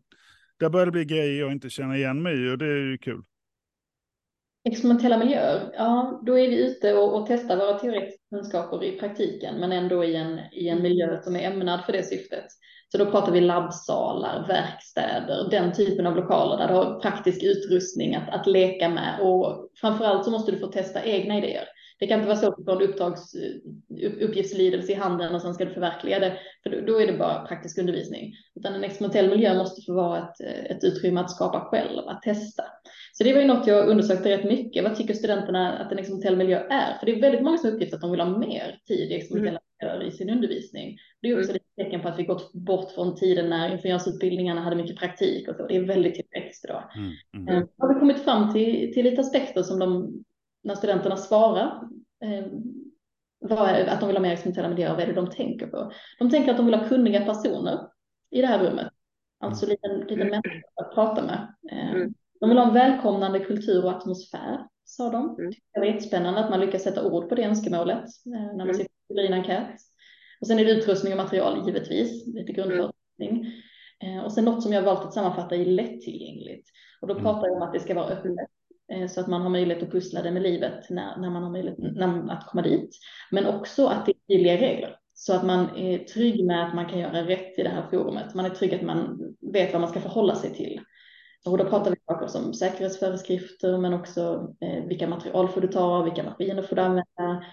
där 0.58 0.70
börjar 0.70 0.86
det 0.86 0.92
bli 0.92 1.04
grejer 1.04 1.40
jag 1.40 1.52
inte 1.52 1.70
känner 1.70 1.94
igen 1.94 2.22
mig 2.22 2.46
i 2.46 2.50
och 2.50 2.58
det 2.58 2.66
är 2.66 2.90
ju 2.90 2.98
kul. 2.98 3.22
Experimentella 4.68 5.18
miljöer, 5.18 5.70
ja 5.74 6.22
då 6.26 6.38
är 6.38 6.48
vi 6.48 6.66
ute 6.66 6.94
och, 6.94 7.20
och 7.20 7.26
testar 7.26 7.56
våra 7.56 7.78
teoretiska 7.78 8.22
kunskaper 8.30 8.84
i 8.84 8.98
praktiken 8.98 9.60
men 9.60 9.72
ändå 9.72 10.04
i 10.04 10.16
en, 10.16 10.38
i 10.52 10.68
en 10.68 10.82
miljö 10.82 11.22
som 11.22 11.36
är 11.36 11.50
ämnad 11.50 11.84
för 11.84 11.92
det 11.92 12.02
syftet. 12.02 12.46
Så 12.92 12.98
då 12.98 13.10
pratar 13.10 13.32
vi 13.32 13.40
labbsalar, 13.40 14.46
verkstäder, 14.48 15.50
den 15.50 15.72
typen 15.72 16.06
av 16.06 16.16
lokaler 16.16 16.56
där 16.56 16.68
du 16.68 16.74
har 16.74 17.00
praktisk 17.00 17.42
utrustning 17.42 18.14
att, 18.14 18.28
att 18.28 18.46
leka 18.46 18.88
med 18.88 19.20
och 19.20 19.68
framförallt 19.80 20.24
så 20.24 20.30
måste 20.30 20.52
du 20.52 20.58
få 20.58 20.66
testa 20.66 21.04
egna 21.04 21.38
idéer. 21.38 21.64
Det 21.98 22.06
kan 22.06 22.18
inte 22.18 22.28
vara 22.28 22.38
så 22.38 22.48
att 22.48 22.56
du 22.56 22.64
får 22.64 22.82
en 22.82 22.88
uppdrags, 22.88 23.34
uppgiftslydelse 24.20 24.92
i 24.92 24.94
handen 24.94 25.34
och 25.34 25.42
sen 25.42 25.54
ska 25.54 25.64
du 25.64 25.74
förverkliga 25.74 26.18
det, 26.18 26.38
för 26.62 26.82
då, 26.86 27.00
är 27.00 27.06
det 27.06 27.18
bara 27.18 27.46
praktisk 27.46 27.78
undervisning. 27.78 28.32
Utan 28.54 28.74
en 28.74 28.84
experimentell 28.84 29.30
miljö 29.30 29.58
måste 29.58 29.82
få 29.82 29.94
vara 29.94 30.18
ett, 30.18 30.40
ett 30.70 30.84
utrymme 30.84 31.20
att 31.20 31.30
skapa 31.30 31.60
själv, 31.60 32.08
att 32.08 32.22
testa. 32.22 32.64
Så 33.12 33.24
det 33.24 33.32
var 33.32 33.40
ju 33.40 33.46
något 33.46 33.66
jag 33.66 33.88
undersökte 33.88 34.30
rätt 34.30 34.44
mycket. 34.44 34.84
Vad 34.84 34.96
tycker 34.96 35.14
studenterna 35.14 35.78
att 35.78 35.92
en 35.92 35.98
experimentell 35.98 36.36
miljö 36.36 36.58
är? 36.58 36.98
För 36.98 37.06
det 37.06 37.12
är 37.12 37.20
väldigt 37.20 37.42
många 37.42 37.58
som 37.58 37.70
uppgifter 37.70 37.96
att 37.96 38.02
de 38.02 38.10
vill 38.10 38.20
ha 38.20 38.38
mer 38.38 38.78
tid 38.86 39.10
i 39.10 39.14
experimentella 39.14 39.60
mm. 39.82 39.98
miljöer 39.98 40.08
i 40.08 40.16
sin 40.16 40.30
undervisning. 40.30 40.98
Det 41.22 41.28
är 41.28 41.38
också 41.38 41.50
mm. 41.50 41.56
ett 41.56 41.84
tecken 41.84 42.00
på 42.00 42.08
att 42.08 42.18
vi 42.18 42.24
gått 42.24 42.52
bort 42.52 42.90
från 42.90 43.14
tiden 43.14 43.50
när 43.50 43.72
ingenjörsutbildningarna 43.72 44.60
hade 44.60 44.76
mycket 44.76 44.98
praktik 44.98 45.48
och 45.48 45.56
så. 45.56 45.66
Det 45.66 45.76
är 45.76 45.86
väldigt 45.86 46.14
tillväxt 46.14 46.64
idag. 46.64 46.84
Mm. 46.96 47.12
Mm. 47.36 47.48
Eh, 47.48 47.68
har 47.78 47.94
vi 47.94 48.00
kommit 48.00 48.24
fram 48.24 48.52
till, 48.52 48.94
till 48.94 49.04
lite 49.04 49.20
aspekter 49.20 49.62
som 49.62 49.78
de, 49.78 50.14
när 50.62 50.74
studenterna 50.74 51.16
svarar, 51.16 51.88
eh, 52.22 52.44
är, 53.50 53.86
att 53.86 54.00
de 54.00 54.06
vill 54.06 54.16
ha 54.16 54.22
mer 54.22 54.32
experimentella 54.32 54.68
miljöer, 54.68 54.92
vad 54.92 55.00
är 55.00 55.06
det 55.06 55.12
de 55.12 55.30
tänker 55.30 55.66
på? 55.66 55.92
De 56.18 56.30
tänker 56.30 56.50
att 56.50 56.56
de 56.56 56.66
vill 56.66 56.74
ha 56.74 56.88
kunniga 56.88 57.24
personer 57.24 57.78
i 58.30 58.40
det 58.40 58.46
här 58.46 58.64
rummet. 58.64 58.92
Alltså 59.40 59.66
lite, 59.66 59.88
lite 59.88 60.14
mm. 60.14 60.28
människor 60.28 60.62
att 60.74 60.94
prata 60.94 61.22
med. 61.22 61.54
Eh, 61.72 61.90
mm. 61.90 62.14
De 62.40 62.48
vill 62.48 62.58
ha 62.58 62.68
en 62.68 62.74
välkomnande 62.74 63.40
kultur 63.40 63.84
och 63.84 63.90
atmosfär, 63.90 64.66
sa 64.84 65.10
de. 65.10 65.36
Mm. 65.38 65.52
Det 65.72 65.80
var 65.80 65.86
jättespännande 65.86 66.40
att 66.40 66.50
man 66.50 66.60
lyckas 66.60 66.82
sätta 66.82 67.04
ord 67.04 67.28
på 67.28 67.34
det 67.34 67.44
önskemålet 67.44 68.04
eh, 68.26 68.56
när 68.56 68.56
man 68.56 68.70
mm. 68.70 68.86
Sitter 69.08 69.22
och 69.22 69.26
en 69.26 69.32
enkät. 69.32 69.80
Och 70.40 70.46
sen 70.46 70.58
är 70.58 70.64
det 70.64 70.70
utrustning 70.70 71.12
och 71.12 71.16
material 71.16 71.66
givetvis, 71.66 72.26
lite 72.26 72.52
grundförutsättning. 72.52 73.52
Mm. 74.00 74.24
Och 74.24 74.32
sen 74.32 74.44
något 74.44 74.62
som 74.62 74.72
jag 74.72 74.82
valt 74.82 75.04
att 75.04 75.14
sammanfatta 75.14 75.56
i 75.56 75.64
lättillgängligt. 75.64 76.70
Och 77.00 77.08
då 77.08 77.14
mm. 77.14 77.24
pratar 77.24 77.46
jag 77.46 77.56
om 77.56 77.62
att 77.62 77.72
det 77.72 77.80
ska 77.80 77.94
vara 77.94 78.06
öppet 78.06 78.32
eh, 78.92 79.06
så 79.08 79.20
att 79.20 79.26
man 79.26 79.42
har 79.42 79.48
möjlighet 79.48 79.82
att 79.82 79.92
pussla 79.92 80.22
det 80.22 80.30
med 80.30 80.42
livet 80.42 80.90
när, 80.90 81.16
när 81.16 81.30
man 81.30 81.42
har 81.42 81.50
möjlighet 81.50 81.78
när, 81.78 82.32
att 82.32 82.46
komma 82.46 82.62
dit. 82.62 82.90
Men 83.30 83.46
också 83.46 83.86
att 83.86 84.06
det 84.06 84.12
är 84.12 84.34
tydliga 84.34 84.56
regler 84.56 84.96
så 85.14 85.34
att 85.34 85.44
man 85.44 85.76
är 85.76 85.98
trygg 85.98 86.44
med 86.44 86.66
att 86.66 86.74
man 86.74 86.88
kan 86.88 86.98
göra 86.98 87.26
rätt 87.26 87.58
i 87.58 87.62
det 87.62 87.68
här 87.68 87.86
forumet. 87.90 88.34
Man 88.34 88.44
är 88.44 88.50
trygg 88.50 88.74
att 88.74 88.82
man 88.82 89.18
vet 89.52 89.72
vad 89.72 89.80
man 89.80 89.90
ska 89.90 90.00
förhålla 90.00 90.34
sig 90.34 90.54
till. 90.54 90.80
Och 91.46 91.58
då 91.58 91.64
pratar 91.64 91.90
vi 91.90 91.96
saker 92.06 92.26
som 92.26 92.54
säkerhetsföreskrifter 92.54 93.78
men 93.78 93.94
också 93.94 94.54
eh, 94.60 94.84
vilka 94.84 95.08
material 95.08 95.48
får 95.48 95.60
du 95.60 95.68
ta, 95.68 96.02
vilka 96.02 96.22
maskiner 96.22 96.62
får 96.62 96.76
du 96.76 96.82
använda, 96.82 97.44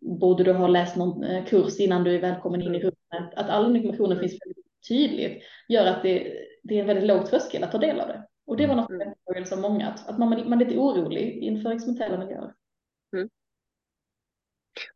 borde 0.00 0.44
du 0.44 0.52
ha 0.52 0.66
läst 0.66 0.96
någon 0.96 1.24
eh, 1.24 1.44
kurs 1.44 1.80
innan 1.80 2.04
du 2.04 2.14
är 2.14 2.20
välkommen 2.20 2.62
in 2.62 2.74
i 2.74 2.80
rummet. 2.80 3.34
Att 3.36 3.48
all 3.48 3.76
informationen 3.76 4.20
finns 4.20 4.32
väldigt 4.32 4.88
tydligt 4.88 5.42
gör 5.68 5.86
att 5.86 6.02
det, 6.02 6.32
det 6.62 6.76
är 6.76 6.80
en 6.80 6.86
väldigt 6.86 7.06
låg 7.06 7.26
tröskel 7.26 7.64
att 7.64 7.72
ta 7.72 7.78
del 7.78 8.00
av 8.00 8.08
det. 8.08 8.26
Och 8.46 8.56
det 8.56 8.66
var 8.66 8.74
något 8.74 8.90
mm. 8.90 9.14
som 9.24 9.34
jag 9.34 9.48
som 9.48 9.60
många, 9.60 9.88
att, 9.88 10.18
man, 10.18 10.28
man 10.48 10.60
är 10.60 10.64
lite 10.64 10.78
orolig 10.78 11.38
inför 11.38 11.70
experimentella 11.70 12.18
miljöer. 12.18 12.54
Mm. 13.16 13.28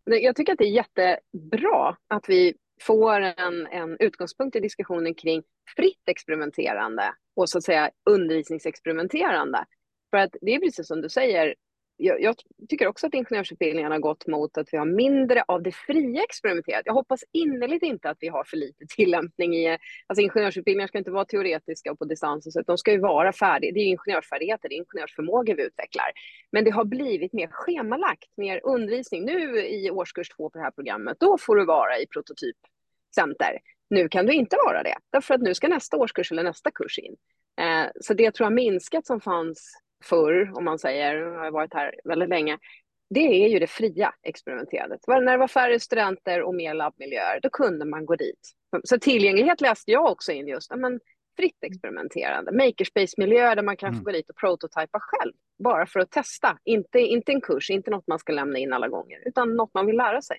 Jag 0.05 0.37
tycker 0.37 0.53
att 0.53 0.59
det 0.59 0.65
är 0.65 0.71
jättebra 0.71 1.97
att 2.09 2.29
vi 2.29 2.55
får 2.83 3.21
en, 3.21 3.67
en 3.67 3.97
utgångspunkt 4.01 4.57
i 4.57 4.61
diskussionen 4.61 5.15
kring 5.15 5.43
fritt 5.77 6.09
experimenterande 6.09 7.15
och 7.37 7.49
så 7.49 7.59
att 7.59 7.65
säga 7.65 7.91
undervisningsexperimenterande. 8.11 9.65
För 10.11 10.19
att 10.19 10.37
det 10.41 10.55
är 10.55 10.61
precis 10.61 10.87
som 10.87 11.01
du 11.01 11.09
säger, 11.09 11.55
jag, 11.97 12.23
jag, 12.23 12.37
tycker 12.69 12.87
också 12.87 13.07
att 13.07 13.15
ingenjörsutbildningarna 13.15 13.95
har 13.95 14.01
gått 14.01 14.27
mot 14.27 14.59
att 14.59 14.69
vi 14.73 14.79
har 14.79 14.87
mindre 14.87 15.45
av 15.49 15.63
det 15.63 15.73
fria 15.73 16.23
experimenterat. 16.23 16.83
Jag 16.85 16.95
hoppas 16.95 17.25
innerligt 17.33 17.83
inte 17.83 18.11
att 18.11 18.17
vi 18.21 18.29
har 18.29 18.45
för 18.45 18.57
lite 18.57 18.87
tillämpning 18.97 19.55
i... 19.55 19.79
Alltså 20.07 20.23
ingenjörsutbildningar 20.23 20.89
ska 20.89 20.99
inte 20.99 21.11
vara 21.11 21.25
teoretiska 21.25 21.93
och 21.93 21.99
på 21.99 22.05
distans, 22.05 22.53
så 22.53 22.63
de 22.63 22.79
ska 22.79 22.93
ju 22.93 23.01
vara 23.01 23.33
färdiga. 23.33 23.73
Det 23.73 23.81
är 23.81 23.85
ingenjörsfärdigheter, 23.85 24.69
det 24.69 24.75
är 24.75 24.77
ingenjörsförmågor 24.77 25.55
vi 25.55 25.63
utvecklar. 25.63 26.13
Men 26.53 26.65
det 26.65 26.71
har 26.71 26.85
blivit 26.85 27.33
mer 27.33 27.49
schemalagt, 27.51 28.37
mer 28.37 28.61
undervisning. 28.65 29.25
Nu 29.25 29.67
i 29.67 29.91
årskurs 29.91 30.29
två 30.29 30.51
på 30.51 30.59
det 30.59 30.65
här 30.65 30.71
programmet, 30.71 31.17
då 31.21 31.39
får 31.39 31.57
du 31.57 31.65
vara 31.65 31.99
i 31.99 32.07
prototypcenter. 32.07 33.59
Nu 33.91 34.09
kan 34.09 34.27
du 34.27 34.33
inte 34.33 34.57
vara 34.67 34.83
det, 34.83 34.97
därför 35.13 35.35
att 35.35 35.41
nu 35.41 35.55
ska 35.55 35.69
nästa 35.69 35.97
årskurs 35.97 36.33
eller 36.33 36.43
nästa 36.43 36.71
kurs 36.71 36.99
in. 36.99 37.17
Eh, 37.61 37.87
så 38.01 38.15
det 38.15 38.35
tror 38.35 38.45
jag 38.45 38.53
minskat 38.53 39.07
som 39.07 39.21
fanns 39.21 39.86
förr, 40.05 40.53
om 40.59 40.65
man 40.65 40.79
säger, 40.79 41.15
jag 41.15 41.39
har 41.39 41.51
varit 41.51 41.75
här 41.75 41.95
väldigt 42.05 42.29
länge, 42.29 42.59
det 43.11 43.45
är 43.45 43.49
ju 43.49 43.59
det 43.59 43.67
fria 43.67 44.15
experimenterandet. 44.23 45.01
När 45.07 45.33
det 45.33 45.37
var 45.37 45.49
färre 45.49 45.81
studenter 45.81 46.43
och 46.43 46.55
mer 46.55 46.75
labbmiljöer, 46.75 47.41
då 47.43 47.51
kunde 47.51 47.85
man 47.85 48.07
gå 48.07 48.17
dit. 48.17 48.53
Så 48.85 48.99
tillgänglighet 48.99 49.61
läste 49.61 49.91
jag 49.91 50.05
också 50.13 50.33
in 50.33 50.49
just, 50.49 50.77
men 50.77 51.01
fritt 51.37 51.65
experimenterande, 51.65 52.53
makerspace-miljöer 52.53 53.57
där 53.57 53.63
man 53.63 53.77
kan 53.77 53.89
mm. 53.89 53.99
få 53.99 54.05
gå 54.05 54.13
dit 54.13 54.31
och 54.31 54.37
prototypa 54.37 54.99
själv, 55.01 55.33
bara 55.59 55.87
för 55.87 56.01
att 56.01 56.11
testa. 56.11 56.59
Inte, 56.65 56.99
inte 56.99 57.33
en 57.33 57.41
kurs, 57.41 57.71
inte 57.71 57.91
något 57.91 58.07
man 58.07 58.19
ska 58.19 58.33
lämna 58.33 58.59
in 58.59 58.73
alla 58.73 58.89
gånger, 58.89 59.23
utan 59.27 59.57
något 59.57 59.75
man 59.75 59.87
vill 59.87 59.97
lära 59.97 60.23
sig. 60.23 60.39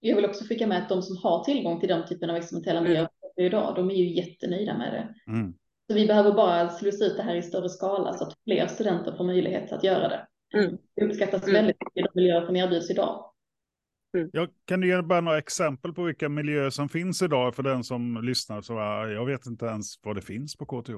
Jag 0.00 0.16
vill 0.16 0.24
också 0.24 0.44
skicka 0.44 0.66
med 0.66 0.78
att 0.78 0.88
de 0.88 1.02
som 1.02 1.16
har 1.16 1.44
tillgång 1.44 1.80
till 1.80 1.88
den 1.88 2.06
typen 2.06 2.30
av 2.30 2.36
experimentella 2.36 2.80
miljöer 2.80 3.08
mm. 3.38 3.46
idag, 3.46 3.74
de 3.76 3.90
är 3.90 3.94
ju 3.94 4.14
jättenöjda 4.14 4.78
med 4.78 4.92
det. 4.92 5.32
Mm. 5.32 5.54
Så 5.90 5.94
vi 5.94 6.06
behöver 6.06 6.32
bara 6.32 6.68
slussa 6.68 7.04
ut 7.04 7.16
det 7.16 7.22
här 7.22 7.34
i 7.34 7.42
större 7.42 7.68
skala 7.68 8.12
så 8.12 8.24
att 8.24 8.34
fler 8.44 8.66
studenter 8.66 9.12
får 9.16 9.24
möjlighet 9.24 9.72
att 9.72 9.84
göra 9.84 10.08
det. 10.08 10.26
Mm. 10.58 10.78
Det 10.96 11.04
uppskattas 11.04 11.42
mm. 11.42 11.54
väldigt 11.54 11.76
mycket 11.80 12.12
de 12.12 12.20
miljöer 12.20 12.46
som 12.46 12.56
erbjuds 12.56 12.90
idag. 12.90 13.32
Mm. 14.16 14.30
Jag 14.32 14.48
kan 14.64 14.80
du 14.80 14.88
ge 14.88 15.02
bara 15.02 15.20
några 15.20 15.38
exempel 15.38 15.92
på 15.92 16.02
vilka 16.02 16.28
miljöer 16.28 16.70
som 16.70 16.88
finns 16.88 17.22
idag 17.22 17.54
för 17.54 17.62
den 17.62 17.84
som 17.84 18.20
lyssnar? 18.22 18.60
Så 18.60 18.72
jag 19.14 19.26
vet 19.26 19.46
inte 19.46 19.66
ens 19.66 19.94
vad 20.02 20.16
det 20.16 20.22
finns 20.22 20.56
på 20.56 20.66
KTH. 20.66 20.92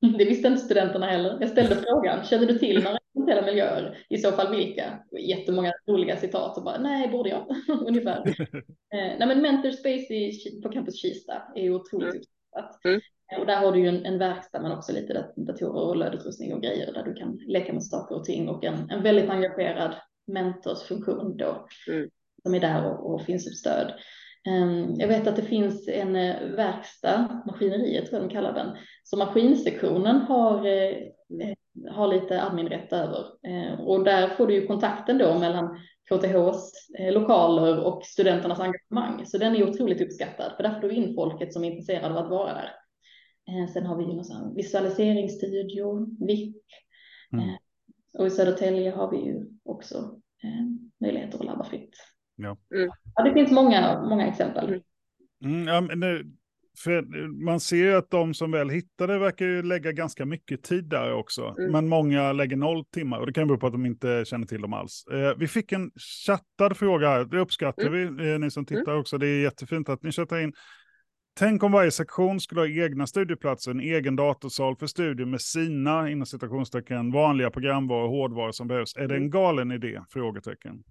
Det 0.18 0.24
visste 0.24 0.48
inte 0.48 0.60
studenterna 0.60 1.06
heller. 1.06 1.38
Jag 1.40 1.48
ställde 1.48 1.76
frågan, 1.76 2.24
känner 2.24 2.46
du 2.46 2.58
till 2.58 2.82
några 2.82 2.96
experimentella 2.96 3.46
miljöer? 3.46 3.98
I 4.08 4.18
så 4.18 4.32
fall 4.32 4.56
vilka? 4.56 4.98
Jättemånga 5.20 5.72
roliga 5.86 6.16
citat 6.16 6.58
och 6.58 6.64
bara, 6.64 6.78
nej, 6.78 7.08
borde 7.08 7.30
jag? 7.30 7.46
Ungefär. 7.86 8.28
eh, 8.94 9.18
nej, 9.18 9.26
men 9.26 9.42
Mentor 9.42 9.70
Space 9.70 10.14
i, 10.14 10.60
på 10.62 10.68
Campus 10.68 11.02
Kista 11.02 11.42
är 11.54 11.70
otroligt 11.70 12.08
mm. 12.08 12.18
uppskattat. 12.18 12.84
Mm. 12.84 13.00
Och 13.38 13.46
där 13.46 13.56
har 13.56 13.72
du 13.72 13.80
ju 13.80 13.88
en, 13.88 14.04
en 14.04 14.18
verkstad 14.18 14.60
men 14.60 14.72
också 14.72 14.92
lite 14.92 15.26
datorer 15.36 15.88
och 15.88 15.96
lödutrustning 15.96 16.54
och 16.54 16.62
grejer 16.62 16.92
där 16.92 17.02
du 17.02 17.14
kan 17.14 17.38
leka 17.46 17.72
med 17.72 17.84
saker 17.84 18.14
och 18.14 18.24
ting 18.24 18.48
och 18.48 18.64
en, 18.64 18.90
en 18.90 19.02
väldigt 19.02 19.30
engagerad 19.30 19.94
mentorsfunktion 20.26 21.36
då 21.36 21.66
mm. 21.88 22.10
som 22.42 22.54
är 22.54 22.60
där 22.60 22.86
och, 22.86 23.14
och 23.14 23.22
finns 23.22 23.44
som 23.44 23.52
stöd. 23.52 23.92
Um, 24.48 24.94
jag 25.00 25.08
vet 25.08 25.26
att 25.26 25.36
det 25.36 25.42
finns 25.42 25.88
en 25.88 26.16
uh, 26.16 26.56
verkstad, 26.56 27.42
maskineriet 27.46 28.06
tror 28.06 28.20
jag 28.20 28.28
de 28.28 28.34
kallar 28.34 28.52
den, 28.52 28.76
så 29.04 29.16
maskinsektionen 29.16 30.16
har, 30.16 30.66
uh, 30.66 30.94
har 31.90 32.08
lite 32.08 32.42
adminrätt 32.42 32.92
över 32.92 33.26
uh, 33.48 33.80
och 33.80 34.04
där 34.04 34.28
får 34.28 34.46
du 34.46 34.54
ju 34.54 34.66
kontakten 34.66 35.18
då 35.18 35.38
mellan 35.38 35.78
KTHs 36.10 36.72
lokaler 37.12 37.84
och 37.84 38.04
studenternas 38.04 38.60
engagemang. 38.60 39.26
Så 39.26 39.38
den 39.38 39.56
är 39.56 39.68
otroligt 39.68 40.00
uppskattad 40.00 40.52
för 40.56 40.62
där 40.62 40.80
får 40.80 40.88
du 40.88 40.94
in 40.94 41.14
folket 41.14 41.52
som 41.52 41.64
är 41.64 41.70
intresserade 41.70 42.14
av 42.14 42.24
att 42.24 42.30
vara 42.30 42.54
där. 42.54 42.70
Eh, 43.50 43.72
sen 43.72 43.86
har 43.86 43.96
vi 43.96 44.04
ju 44.04 44.12
någon 44.12 44.54
visualiseringsstudio, 44.54 46.06
VIK. 46.26 46.56
Mm. 47.32 47.48
Eh, 47.48 47.56
och 48.18 48.26
i 48.26 48.30
Södertälje 48.30 48.90
har 48.90 49.10
vi 49.10 49.16
ju 49.16 49.46
också 49.64 49.96
eh, 50.42 50.66
möjligheter 51.00 51.38
att 51.38 51.44
labba 51.44 51.64
fritt. 51.64 51.96
Ja. 52.36 52.56
Mm. 52.74 52.90
ja, 53.14 53.22
det 53.22 53.32
finns 53.32 53.50
många, 53.50 54.02
många 54.08 54.26
exempel. 54.26 54.68
Mm, 54.68 54.82
mm 55.44 55.68
ja, 55.68 55.80
men 55.80 56.00
det, 56.00 56.24
för 56.84 57.02
man 57.44 57.60
ser 57.60 57.76
ju 57.76 57.94
att 57.94 58.10
de 58.10 58.34
som 58.34 58.50
väl 58.50 58.70
hittar 58.70 59.08
det 59.08 59.18
verkar 59.18 59.46
ju 59.46 59.62
lägga 59.62 59.92
ganska 59.92 60.26
mycket 60.26 60.62
tid 60.62 60.84
där 60.84 61.12
också. 61.12 61.54
Mm. 61.58 61.72
Men 61.72 61.88
många 61.88 62.32
lägger 62.32 62.56
noll 62.56 62.84
timmar 62.84 63.18
och 63.20 63.26
det 63.26 63.32
kan 63.32 63.48
bero 63.48 63.58
på 63.58 63.66
att 63.66 63.72
de 63.72 63.86
inte 63.86 64.24
känner 64.26 64.46
till 64.46 64.62
dem 64.62 64.72
alls. 64.72 65.04
Eh, 65.12 65.38
vi 65.38 65.48
fick 65.48 65.72
en 65.72 65.90
chattad 66.26 66.76
fråga 66.76 67.08
här, 67.08 67.24
det 67.24 67.38
uppskattar 67.38 67.86
mm. 67.86 68.16
vi, 68.16 68.32
eh, 68.32 68.38
ni 68.38 68.50
som 68.50 68.66
tittar 68.66 68.96
också. 68.96 69.18
Det 69.18 69.26
är 69.26 69.42
jättefint 69.42 69.88
att 69.88 70.02
ni 70.02 70.12
chattar 70.12 70.38
in. 70.38 70.52
Tänk 71.40 71.62
om 71.62 71.72
varje 71.72 71.90
sektion 71.90 72.40
skulle 72.40 72.60
ha 72.60 72.68
egna 72.68 73.06
studieplatser, 73.06 73.70
en 73.70 73.80
egen 73.80 74.16
datorsal 74.16 74.76
för 74.76 74.86
studier 74.86 75.26
med 75.26 75.40
sina, 75.40 76.10
inom 76.10 76.26
citationstecken, 76.26 77.12
vanliga 77.12 77.50
programvaror 77.50 78.02
och 78.04 78.10
hårdvaror 78.10 78.52
som 78.52 78.68
behövs. 78.68 78.96
Är 78.96 79.08
det 79.08 79.14
en 79.14 79.30
galen 79.30 79.72
idé? 79.72 80.00
Frågetecken. 80.10 80.82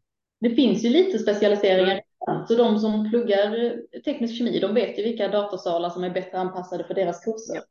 Det 0.42 0.50
finns 0.50 0.86
ju 0.86 0.90
lite 0.90 1.20
specialiseringar. 1.20 2.02
Så 2.48 2.56
de 2.56 2.80
som 2.80 3.10
pluggar 3.10 3.76
teknisk 4.06 4.38
kemi, 4.38 4.60
de 4.60 4.74
vet 4.74 5.00
ju 5.00 5.04
vilka 5.04 5.28
datorsalar 5.28 5.90
som 5.90 6.04
är 6.04 6.10
bättre 6.10 6.38
anpassade 6.38 6.84
för 6.84 6.94
deras 6.94 7.26
kurser. 7.26 7.62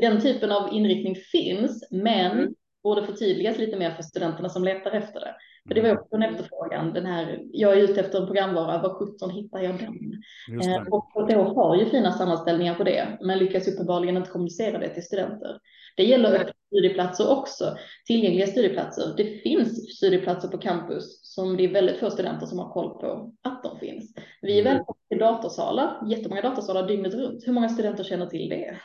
Den 0.00 0.20
typen 0.20 0.52
av 0.52 0.72
inriktning 0.72 1.16
finns, 1.16 1.88
men 1.90 2.38
mm. 2.38 2.54
borde 2.82 3.06
förtydligas 3.06 3.58
lite 3.58 3.76
mer 3.76 3.90
för 3.90 4.02
studenterna 4.02 4.48
som 4.48 4.64
letar 4.64 4.90
efter 4.90 5.20
det. 5.20 5.34
För 5.68 5.74
det 5.74 5.82
var 5.82 5.92
också 5.92 6.16
en 6.16 6.22
efterfrågan, 6.22 6.92
den 6.92 7.06
här, 7.06 7.40
jag 7.52 7.72
är 7.72 7.82
ute 7.82 8.00
efter 8.00 8.20
en 8.20 8.26
programvara, 8.26 8.82
var 8.82 8.94
17 8.94 9.30
hittar 9.30 9.60
jag 9.60 9.78
den? 9.78 10.22
Eh, 10.62 10.82
och 10.90 11.28
då 11.28 11.42
har 11.42 11.76
ju 11.76 11.86
fina 11.86 12.12
sammanställningar 12.12 12.74
på 12.74 12.84
det, 12.84 13.18
men 13.20 13.38
lyckas 13.38 13.68
uppenbarligen 13.68 14.16
inte 14.16 14.30
kommunicera 14.30 14.78
det 14.78 14.88
till 14.88 15.02
studenter. 15.02 15.58
Det 15.96 16.04
gäller 16.04 16.34
öppna 16.34 16.52
studieplatser 16.66 17.30
också, 17.30 17.76
tillgängliga 18.06 18.46
studieplatser. 18.46 19.14
Det 19.16 19.24
finns 19.24 19.96
studieplatser 19.96 20.48
på 20.48 20.58
campus 20.58 21.20
som 21.22 21.56
det 21.56 21.64
är 21.64 21.72
väldigt 21.72 21.98
få 21.98 22.10
studenter 22.10 22.46
som 22.46 22.58
har 22.58 22.72
koll 22.72 23.00
på 23.00 23.32
att 23.42 23.62
de 23.62 23.78
finns. 23.78 24.14
Vi 24.42 24.58
är 24.58 24.60
mm. 24.60 24.72
välkomna 24.74 25.00
till 25.08 25.18
datorsalar, 25.18 26.06
jättemånga 26.06 26.42
datorsalar 26.42 26.88
dygnet 26.88 27.14
runt. 27.14 27.46
Hur 27.46 27.52
många 27.52 27.68
studenter 27.68 28.04
känner 28.04 28.26
till 28.26 28.48
det? 28.48 28.76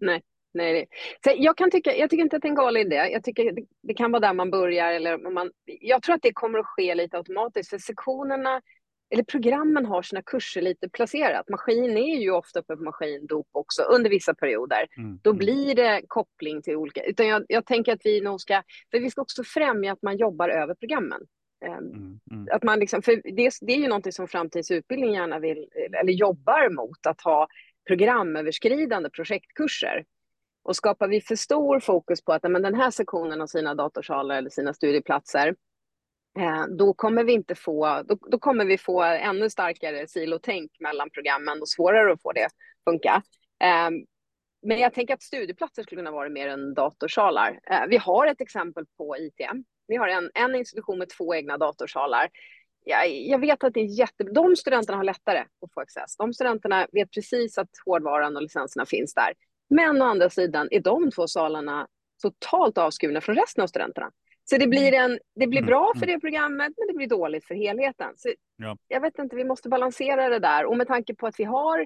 Nej. 0.00 0.22
Nej, 0.56 0.86
så 1.24 1.32
jag, 1.36 1.56
kan 1.56 1.70
tycka, 1.70 1.96
jag 1.96 2.10
tycker 2.10 2.22
inte 2.22 2.36
att 2.36 2.42
det 2.42 2.48
är 2.48 2.50
en 2.50 2.56
galen 2.56 2.86
idé. 2.86 2.96
Jag 2.96 3.24
tycker 3.24 3.52
det, 3.52 3.62
det 3.82 3.94
kan 3.94 4.12
vara 4.12 4.20
där 4.20 4.32
man 4.32 4.50
börjar. 4.50 4.92
Eller 4.92 5.18
man, 5.30 5.50
jag 5.64 6.02
tror 6.02 6.14
att 6.14 6.22
det 6.22 6.32
kommer 6.32 6.58
att 6.58 6.66
ske 6.66 6.94
lite 6.94 7.16
automatiskt. 7.16 7.70
För 7.70 7.78
sektionerna, 7.78 8.62
eller 9.10 9.22
programmen 9.24 9.86
har 9.86 10.02
sina 10.02 10.22
kurser 10.22 10.62
lite 10.62 10.88
placerat. 10.88 11.48
Maskin 11.48 11.96
är 11.96 12.16
ju 12.16 12.30
ofta 12.30 12.60
uppe 12.60 12.76
på 12.76 12.82
maskindop 12.82 13.48
också 13.52 13.82
under 13.82 14.10
vissa 14.10 14.34
perioder. 14.34 14.86
Mm. 14.96 15.18
Då 15.22 15.30
mm. 15.30 15.38
blir 15.38 15.74
det 15.74 16.02
koppling 16.08 16.62
till 16.62 16.76
olika. 16.76 17.02
Utan 17.04 17.26
jag, 17.26 17.44
jag, 17.48 17.66
tänker 17.66 17.92
att 17.92 18.00
vi 18.04 18.20
nog 18.20 18.40
ska, 18.40 18.62
för 18.90 19.00
vi 19.00 19.10
ska 19.10 19.22
också 19.22 19.44
främja 19.44 19.92
att 19.92 20.02
man 20.02 20.16
jobbar 20.16 20.48
över 20.48 20.74
programmen. 20.74 21.20
Ehm, 21.64 21.72
mm. 21.72 22.20
Mm. 22.30 22.48
Att 22.52 22.62
man 22.62 22.78
liksom, 22.78 23.02
för 23.02 23.20
det, 23.24 23.50
det 23.60 23.72
är 23.72 23.78
ju 23.78 23.88
någonting 23.88 24.12
som 24.12 24.28
framtidens 24.28 24.70
utbildning 24.70 25.12
gärna 25.14 25.38
vill, 25.38 25.68
eller 26.00 26.12
jobbar 26.12 26.70
mot, 26.70 27.06
att 27.06 27.20
ha 27.20 27.48
programöverskridande 27.86 29.10
projektkurser 29.10 30.04
och 30.66 30.76
skapar 30.76 31.08
vi 31.08 31.20
för 31.20 31.36
stor 31.36 31.80
fokus 31.80 32.24
på 32.24 32.32
att 32.32 32.42
men 32.42 32.62
den 32.62 32.74
här 32.74 32.90
sektionen 32.90 33.40
har 33.40 33.46
sina 33.46 33.74
datorsalar 33.74 34.36
eller 34.36 34.50
sina 34.50 34.74
studieplatser, 34.74 35.54
eh, 36.38 36.66
då 36.78 36.94
kommer 36.94 37.24
vi 37.24 37.32
inte 37.32 37.54
få, 37.54 38.02
då, 38.08 38.18
då, 38.30 38.38
kommer 38.38 38.64
vi 38.64 38.78
få 38.78 39.02
ännu 39.02 39.50
starkare 39.50 40.08
silotänk 40.08 40.70
mellan 40.80 41.10
programmen 41.10 41.60
och 41.60 41.68
svårare 41.68 42.12
att 42.12 42.22
få 42.22 42.32
det 42.32 42.48
funka. 42.84 43.22
Eh, 43.62 43.90
men 44.62 44.78
jag 44.78 44.94
tänker 44.94 45.14
att 45.14 45.22
studieplatser 45.22 45.82
skulle 45.82 45.98
kunna 45.98 46.10
vara 46.10 46.28
mer 46.28 46.48
än 46.48 46.74
datorsalar. 46.74 47.60
Eh, 47.70 47.86
vi 47.88 47.96
har 47.96 48.26
ett 48.26 48.40
exempel 48.40 48.84
på 48.96 49.16
ITM. 49.16 49.64
Vi 49.88 49.96
har 49.96 50.08
en, 50.08 50.30
en 50.34 50.54
institution 50.54 50.98
med 50.98 51.08
två 51.08 51.34
egna 51.34 51.58
datorsalar. 51.58 52.28
Jag, 52.84 53.10
jag 53.10 53.38
vet 53.38 53.64
att 53.64 53.74
det 53.74 53.80
är 53.80 53.98
jätte... 53.98 54.24
De 54.24 54.56
studenterna 54.56 54.96
har 54.96 55.04
lättare 55.04 55.38
att 55.38 55.72
få 55.74 55.80
access. 55.80 56.16
De 56.16 56.32
studenterna 56.32 56.86
vet 56.92 57.10
precis 57.10 57.58
att 57.58 57.70
hårdvaran 57.84 58.36
och 58.36 58.42
licenserna 58.42 58.86
finns 58.86 59.14
där. 59.14 59.32
Men 59.68 60.02
å 60.02 60.04
andra 60.04 60.30
sidan 60.30 60.68
är 60.70 60.80
de 60.80 61.10
två 61.10 61.26
salarna 61.26 61.86
totalt 62.22 62.78
avskurna 62.78 63.20
från 63.20 63.36
resten 63.36 63.62
av 63.62 63.66
studenterna. 63.66 64.10
Så 64.50 64.56
det 64.56 64.66
blir, 64.66 64.92
en, 64.92 65.18
det 65.34 65.46
blir 65.46 65.58
mm, 65.58 65.66
bra 65.66 65.92
för 65.94 66.04
mm. 66.06 66.14
det 66.14 66.20
programmet, 66.20 66.72
men 66.76 66.86
det 66.86 66.94
blir 66.94 67.06
dåligt 67.06 67.44
för 67.44 67.54
helheten. 67.54 68.12
Så 68.16 68.32
ja. 68.56 68.76
Jag 68.88 69.00
vet 69.00 69.18
inte, 69.18 69.36
vi 69.36 69.44
måste 69.44 69.68
balansera 69.68 70.28
det 70.28 70.38
där. 70.38 70.64
Och 70.64 70.76
med 70.76 70.86
tanke 70.86 71.14
på 71.14 71.26
att 71.26 71.40
vi 71.40 71.44
har 71.44 71.78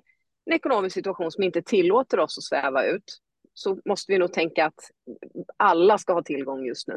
en 0.45 0.53
ekonomisk 0.53 0.95
situation 0.95 1.33
som 1.33 1.43
inte 1.43 1.63
tillåter 1.63 2.21
oss 2.21 2.39
att 2.39 2.45
sväva 2.45 2.85
ut, 2.85 3.19
så 3.55 3.81
måste 3.85 4.13
vi 4.13 4.19
nog 4.19 4.33
tänka 4.33 4.67
att 4.67 4.91
alla 5.57 5.99
ska 5.99 6.13
ha 6.13 6.23
tillgång 6.23 6.65
just 6.65 6.89
nu. 6.89 6.95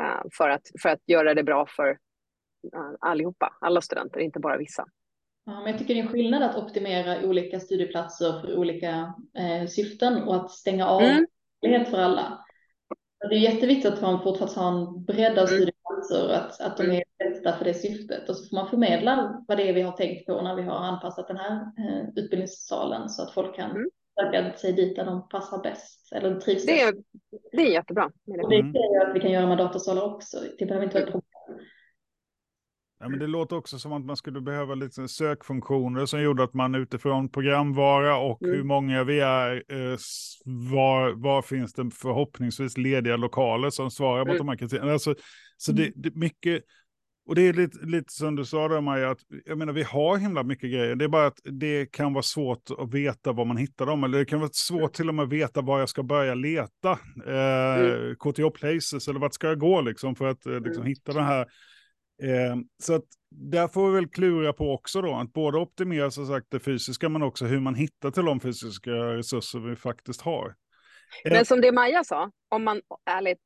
Uh, 0.00 0.22
för, 0.32 0.48
att, 0.48 0.62
för 0.82 0.88
att 0.88 1.00
göra 1.06 1.34
det 1.34 1.42
bra 1.42 1.66
för 1.66 1.90
uh, 1.90 2.94
allihopa, 3.00 3.56
alla 3.60 3.80
studenter, 3.80 4.20
inte 4.20 4.40
bara 4.40 4.56
vissa. 4.56 4.84
Ja, 5.46 5.60
men 5.60 5.66
jag 5.66 5.78
tycker 5.78 5.94
det 5.94 6.00
är 6.00 6.04
en 6.04 6.12
skillnad 6.12 6.42
att 6.42 6.56
optimera 6.56 7.26
olika 7.26 7.60
studieplatser 7.60 8.40
för 8.40 8.58
olika 8.58 9.14
eh, 9.38 9.66
syften 9.68 10.22
och 10.22 10.36
att 10.36 10.50
stänga 10.50 10.86
av 10.86 11.02
mm. 11.02 11.84
för 11.84 11.98
alla. 11.98 12.44
Det 13.30 13.34
är 13.34 13.40
jätteviktigt 13.40 13.92
att 13.92 14.02
man 14.02 14.22
fortfarande 14.22 14.60
har 14.60 14.78
en 14.78 15.04
bredd 15.04 15.38
av 15.38 15.48
mm. 15.48 15.48
studieplatser 15.48 16.28
och 16.28 16.36
att, 16.36 16.60
att 16.60 16.76
de 16.76 16.90
är 16.90 17.04
bästa 17.18 17.52
för 17.52 17.64
det 17.64 17.74
syftet. 17.74 18.28
Och 18.28 18.36
så 18.36 18.48
får 18.48 18.56
man 18.56 18.70
förmedla 18.70 19.44
vad 19.48 19.58
det 19.58 19.68
är 19.68 19.72
vi 19.72 19.82
har 19.82 19.92
tänkt 19.92 20.26
på 20.26 20.42
när 20.42 20.54
vi 20.54 20.62
har 20.62 20.76
anpassat 20.76 21.28
den 21.28 21.36
här 21.36 21.52
eh, 21.52 22.08
utbildningssalen 22.16 23.08
så 23.08 23.22
att 23.22 23.30
folk 23.30 23.56
kan 23.56 23.70
mm. 23.70 23.90
söka 24.20 24.52
sig 24.52 24.72
dit 24.72 24.96
där 24.96 25.04
de 25.04 25.28
passar 25.28 25.62
bäst 25.62 26.12
eller 26.12 26.40
trivs 26.40 26.66
det 26.66 26.80
är, 26.80 26.94
Det 27.52 27.62
är 27.62 27.72
jättebra. 27.72 28.04
Och 28.42 28.50
det 28.50 28.56
är 28.56 29.08
att 29.08 29.16
vi 29.16 29.20
kan 29.20 29.30
göra 29.30 29.46
med 29.46 29.58
datorsalar 29.58 30.14
också. 30.14 30.38
Det 30.58 30.66
behöver 30.66 30.84
inte 30.84 30.94
vara 30.94 31.04
ett 31.04 31.12
problem 31.12 31.33
Ja, 33.00 33.08
men 33.08 33.18
det 33.18 33.26
låter 33.26 33.56
också 33.56 33.78
som 33.78 33.92
att 33.92 34.04
man 34.04 34.16
skulle 34.16 34.40
behöva 34.40 34.74
lite 34.74 35.08
sökfunktioner 35.08 36.06
som 36.06 36.22
gjorde 36.22 36.44
att 36.44 36.54
man 36.54 36.74
utifrån 36.74 37.28
programvara 37.28 38.16
och 38.16 38.42
mm. 38.42 38.56
hur 38.56 38.64
många 38.64 39.04
vi 39.04 39.20
är, 39.20 39.54
eh, 39.68 39.98
var, 40.44 41.12
var 41.12 41.42
finns 41.42 41.72
det 41.72 41.90
förhoppningsvis 41.90 42.78
lediga 42.78 43.16
lokaler 43.16 43.70
som 43.70 43.90
svarar 43.90 44.22
mm. 44.22 44.28
mot 44.28 44.38
de 44.38 44.48
här 44.48 44.56
kriterierna. 44.56 44.92
Alltså, 44.92 45.14
så 45.56 45.72
det, 45.72 45.82
mm. 45.82 45.92
det, 45.96 46.14
mycket, 46.14 46.62
Och 47.26 47.34
det 47.34 47.42
är 47.42 47.52
lite, 47.52 47.86
lite 47.86 48.12
som 48.12 48.36
du 48.36 48.44
sa 48.44 48.68
där 48.68 48.80
Maja, 48.80 49.10
att 49.10 49.20
jag 49.44 49.58
menar 49.58 49.72
vi 49.72 49.82
har 49.82 50.16
himla 50.16 50.42
mycket 50.42 50.70
grejer. 50.70 50.96
Det 50.96 51.04
är 51.04 51.08
bara 51.08 51.26
att 51.26 51.40
det 51.44 51.86
kan 51.92 52.12
vara 52.12 52.22
svårt 52.22 52.70
att 52.78 52.94
veta 52.94 53.32
var 53.32 53.44
man 53.44 53.56
hittar 53.56 53.86
dem. 53.86 54.04
Eller 54.04 54.18
det 54.18 54.24
kan 54.24 54.40
vara 54.40 54.50
svårt 54.52 54.92
till 54.92 55.08
och 55.08 55.14
med 55.14 55.22
att 55.22 55.32
veta 55.32 55.60
var 55.60 55.78
jag 55.78 55.88
ska 55.88 56.02
börja 56.02 56.34
leta. 56.34 56.90
Eh, 57.26 57.80
mm. 57.80 58.14
KTH 58.14 58.60
Places 58.60 59.08
eller 59.08 59.20
vart 59.20 59.34
ska 59.34 59.46
jag 59.46 59.58
gå 59.58 59.80
liksom 59.80 60.14
för 60.14 60.26
att 60.26 60.46
eh, 60.46 60.52
liksom, 60.52 60.82
mm. 60.82 60.86
hitta 60.86 61.12
den 61.12 61.24
här. 61.24 61.46
Eh, 62.22 62.56
så 62.82 62.94
att 62.94 63.04
där 63.30 63.68
får 63.68 63.88
vi 63.88 63.94
väl 63.94 64.08
klura 64.08 64.52
på 64.52 64.72
också 64.72 65.02
då, 65.02 65.14
att 65.14 65.32
både 65.32 65.58
optimera 65.58 66.10
så 66.10 66.26
sagt 66.26 66.46
det 66.50 66.60
fysiska 66.60 67.08
men 67.08 67.22
också 67.22 67.44
hur 67.44 67.60
man 67.60 67.74
hittar 67.74 68.10
till 68.10 68.24
de 68.24 68.40
fysiska 68.40 68.90
resurser 68.90 69.58
vi 69.58 69.76
faktiskt 69.76 70.20
har. 70.20 70.54
Men 71.24 71.32
eh, 71.32 71.42
som 71.42 71.60
det 71.60 71.72
Maja 71.72 72.04
sa, 72.04 72.30
om 72.48 72.64
man 72.64 72.80
ärligt 73.10 73.38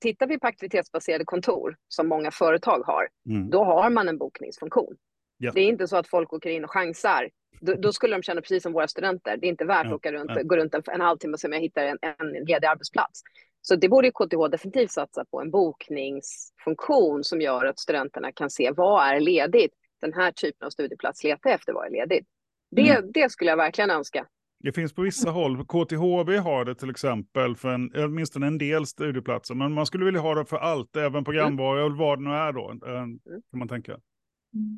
tittar 0.00 0.26
vi 0.26 0.38
på 0.38 0.46
aktivitetsbaserade 0.46 1.24
kontor 1.24 1.76
som 1.88 2.08
många 2.08 2.30
företag 2.30 2.82
har, 2.86 3.08
mm. 3.28 3.50
då 3.50 3.64
har 3.64 3.90
man 3.90 4.08
en 4.08 4.18
bokningsfunktion. 4.18 4.96
Ja. 5.38 5.52
Det 5.54 5.60
är 5.60 5.68
inte 5.68 5.88
så 5.88 5.96
att 5.96 6.08
folk 6.08 6.32
åker 6.32 6.50
in 6.50 6.64
och 6.64 6.70
chansar. 6.70 7.30
Då, 7.60 7.74
då, 7.74 7.92
skulle 7.92 8.16
de 8.16 8.22
känna 8.22 8.40
precis 8.40 8.62
som 8.62 8.72
våra 8.72 8.88
studenter. 8.88 9.36
Det 9.36 9.46
är 9.46 9.48
inte 9.48 9.64
värt 9.64 9.84
ja. 9.84 9.90
att 9.90 9.96
åka 9.96 10.12
runt, 10.12 10.30
ja. 10.34 10.42
gå 10.42 10.56
runt 10.56 10.74
en, 10.74 10.82
en 10.86 11.00
halvtimme 11.00 11.32
och 11.32 11.40
se 11.40 11.48
om 11.48 11.52
jag 11.52 11.60
hittar 11.60 11.84
en, 11.84 11.98
en 12.02 12.32
ledig 12.46 12.66
arbetsplats. 12.66 13.22
Så 13.68 13.76
det 13.76 13.88
borde 13.88 14.10
KTH 14.10 14.50
definitivt 14.50 14.90
satsa 14.90 15.24
på, 15.24 15.40
en 15.40 15.50
bokningsfunktion 15.50 17.24
som 17.24 17.40
gör 17.40 17.64
att 17.64 17.78
studenterna 17.78 18.32
kan 18.32 18.50
se 18.50 18.72
vad 18.76 19.08
är 19.08 19.20
ledigt. 19.20 19.72
Den 20.00 20.12
här 20.12 20.32
typen 20.32 20.66
av 20.66 20.70
studieplats 20.70 21.24
letar 21.24 21.50
efter 21.50 21.72
vad 21.72 21.86
är 21.86 21.90
ledigt. 21.90 22.26
Det, 22.70 22.90
mm. 22.90 23.12
det 23.14 23.30
skulle 23.32 23.50
jag 23.50 23.56
verkligen 23.56 23.90
önska. 23.90 24.26
Det 24.60 24.72
finns 24.72 24.92
på 24.92 25.02
vissa 25.02 25.30
håll, 25.30 25.64
KTHV 25.66 26.36
har 26.36 26.64
det 26.64 26.74
till 26.74 26.90
exempel 26.90 27.56
för 27.56 27.68
en, 27.68 27.90
åtminstone 27.96 28.46
en 28.46 28.58
del 28.58 28.86
studieplatser, 28.86 29.54
men 29.54 29.72
man 29.72 29.86
skulle 29.86 30.04
vilja 30.04 30.20
ha 30.20 30.34
det 30.34 30.44
för 30.44 30.56
allt, 30.56 30.96
även 30.96 31.24
programvara 31.24 31.84
och 31.84 31.96
vad 31.96 32.18
det 32.18 32.24
nu 32.24 32.30
är 32.30 32.52
då, 32.52 32.70
eh, 32.86 33.00
mm. 33.00 33.18
kan 33.50 33.58
man 33.58 33.68
tänka. 33.68 33.98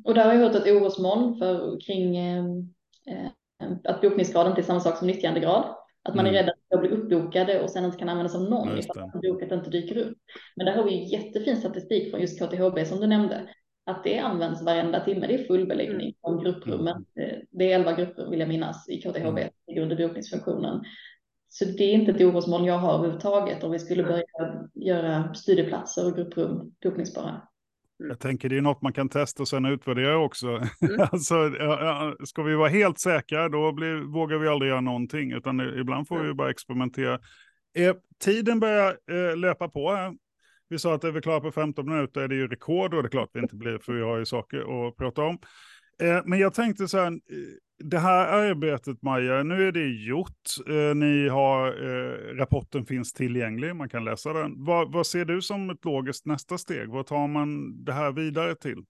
Och 0.03 0.13
där 0.13 0.25
har 0.25 0.33
jag 0.33 0.39
hört 0.39 0.55
ett 0.55 0.67
orosmoln 0.67 1.35
för, 1.39 1.79
kring 1.85 2.17
eh, 2.17 2.45
eh, 3.07 3.31
att 3.83 4.01
bokningsgraden 4.01 4.51
inte 4.51 4.61
är 4.61 4.65
samma 4.65 4.79
sak 4.79 4.97
som 4.97 5.07
nyttjandegrad. 5.07 5.75
Att 6.03 6.15
man 6.15 6.25
mm. 6.25 6.35
är 6.35 6.43
rädd 6.43 6.49
att 6.49 6.60
bli 6.79 6.89
uppbokade 6.89 7.61
och 7.61 7.69
sen 7.69 7.85
inte 7.85 7.97
kan 7.97 8.09
användas 8.09 8.35
av 8.35 8.43
någon 8.43 8.77
ifall 8.77 9.11
boket 9.23 9.51
inte 9.51 9.69
dyker 9.69 9.97
upp. 9.97 10.17
Men 10.55 10.65
där 10.65 10.73
har 10.73 10.83
vi 10.83 11.11
jättefin 11.11 11.57
statistik 11.57 12.11
från 12.11 12.21
just 12.21 12.39
KTHB 12.39 12.87
som 12.87 12.99
du 12.99 13.07
nämnde 13.07 13.49
att 13.85 14.03
det 14.03 14.19
används 14.19 14.63
varenda 14.63 15.05
timme. 15.05 15.27
Det 15.27 15.33
är 15.33 15.43
full 15.43 15.67
beläggning 15.67 16.13
om 16.21 16.33
mm. 16.33 16.43
grupprummen. 16.43 17.05
Mm. 17.15 17.29
Eh, 17.29 17.37
det 17.49 17.71
är 17.71 17.75
elva 17.75 17.93
grupper 17.93 18.29
vill 18.29 18.39
jag 18.39 18.49
minnas 18.49 18.89
i 18.89 19.01
KTHB 19.01 19.37
mm. 19.77 19.91
och 19.91 19.97
bokningsfunktionen. 19.97 20.83
Så 21.47 21.65
det 21.65 21.83
är 21.83 21.93
inte 21.93 22.11
ett 22.11 22.21
orosmoln 22.21 22.65
jag 22.65 22.77
har 22.77 22.93
överhuvudtaget 22.93 23.63
om 23.63 23.71
vi 23.71 23.79
skulle 23.79 24.03
börja 24.03 24.23
göra 24.73 25.33
studieplatser 25.33 26.05
och 26.05 26.15
grupprum 26.15 26.71
bokningsbara. 26.83 27.41
Jag 28.07 28.19
tänker 28.19 28.49
det 28.49 28.57
är 28.57 28.61
något 28.61 28.81
man 28.81 28.93
kan 28.93 29.09
testa 29.09 29.43
och 29.43 29.47
sen 29.47 29.65
utvärdera 29.65 30.17
också. 30.17 30.47
Mm. 30.47 30.67
alltså, 31.11 31.51
ska 32.25 32.43
vi 32.43 32.55
vara 32.55 32.69
helt 32.69 32.99
säkra 32.99 33.49
då 33.49 33.71
blir, 33.71 33.95
vågar 33.95 34.37
vi 34.37 34.47
aldrig 34.47 34.69
göra 34.69 34.81
någonting 34.81 35.31
utan 35.31 35.79
ibland 35.79 36.07
får 36.07 36.19
vi 36.19 36.33
bara 36.33 36.49
experimentera. 36.49 37.19
Eh, 37.77 37.95
tiden 38.23 38.59
börjar 38.59 38.97
eh, 39.11 39.37
löpa 39.37 39.69
på 39.69 39.91
här. 39.91 40.13
Vi 40.69 40.79
sa 40.79 40.93
att 40.93 41.03
är 41.03 41.11
vi 41.11 41.21
klara 41.21 41.39
på 41.39 41.51
15 41.51 41.89
minuter 41.89 42.21
är 42.21 42.27
det 42.27 42.35
ju 42.35 42.47
rekord 42.47 42.93
och 42.93 43.03
det 43.03 43.07
är 43.07 43.11
klart 43.11 43.29
vi 43.33 43.39
inte 43.39 43.55
blir 43.55 43.77
för 43.77 43.93
vi 43.93 44.01
har 44.01 44.17
ju 44.17 44.25
saker 44.25 44.87
att 44.87 44.97
prata 44.97 45.21
om. 45.21 45.37
Eh, 46.01 46.21
men 46.25 46.39
jag 46.39 46.53
tänkte 46.53 46.87
så 46.87 46.97
här, 46.97 47.07
eh, 47.07 47.17
det 47.83 47.97
här 47.97 48.27
arbetet 48.27 49.01
Maja, 49.01 49.43
nu 49.43 49.67
är 49.67 49.71
det 49.71 50.05
gjort. 50.05 50.67
Eh, 50.69 50.95
ni 50.95 51.29
har, 51.29 51.71
rapporten 52.37 52.85
finns 52.85 53.13
tillgänglig, 53.13 53.75
man 53.75 53.89
kan 53.89 54.05
läsa 54.05 54.33
den. 54.33 54.65
Vad, 54.65 54.91
vad 54.91 55.07
ser 55.07 55.25
du 55.25 55.41
som 55.41 55.69
ett 55.69 55.85
logiskt 55.85 56.25
nästa 56.25 56.57
steg? 56.57 56.89
Vad 56.89 57.05
tar 57.05 57.27
man 57.27 57.83
det 57.83 57.93
här 57.93 58.11
vidare 58.11 58.55
till? 58.55 58.83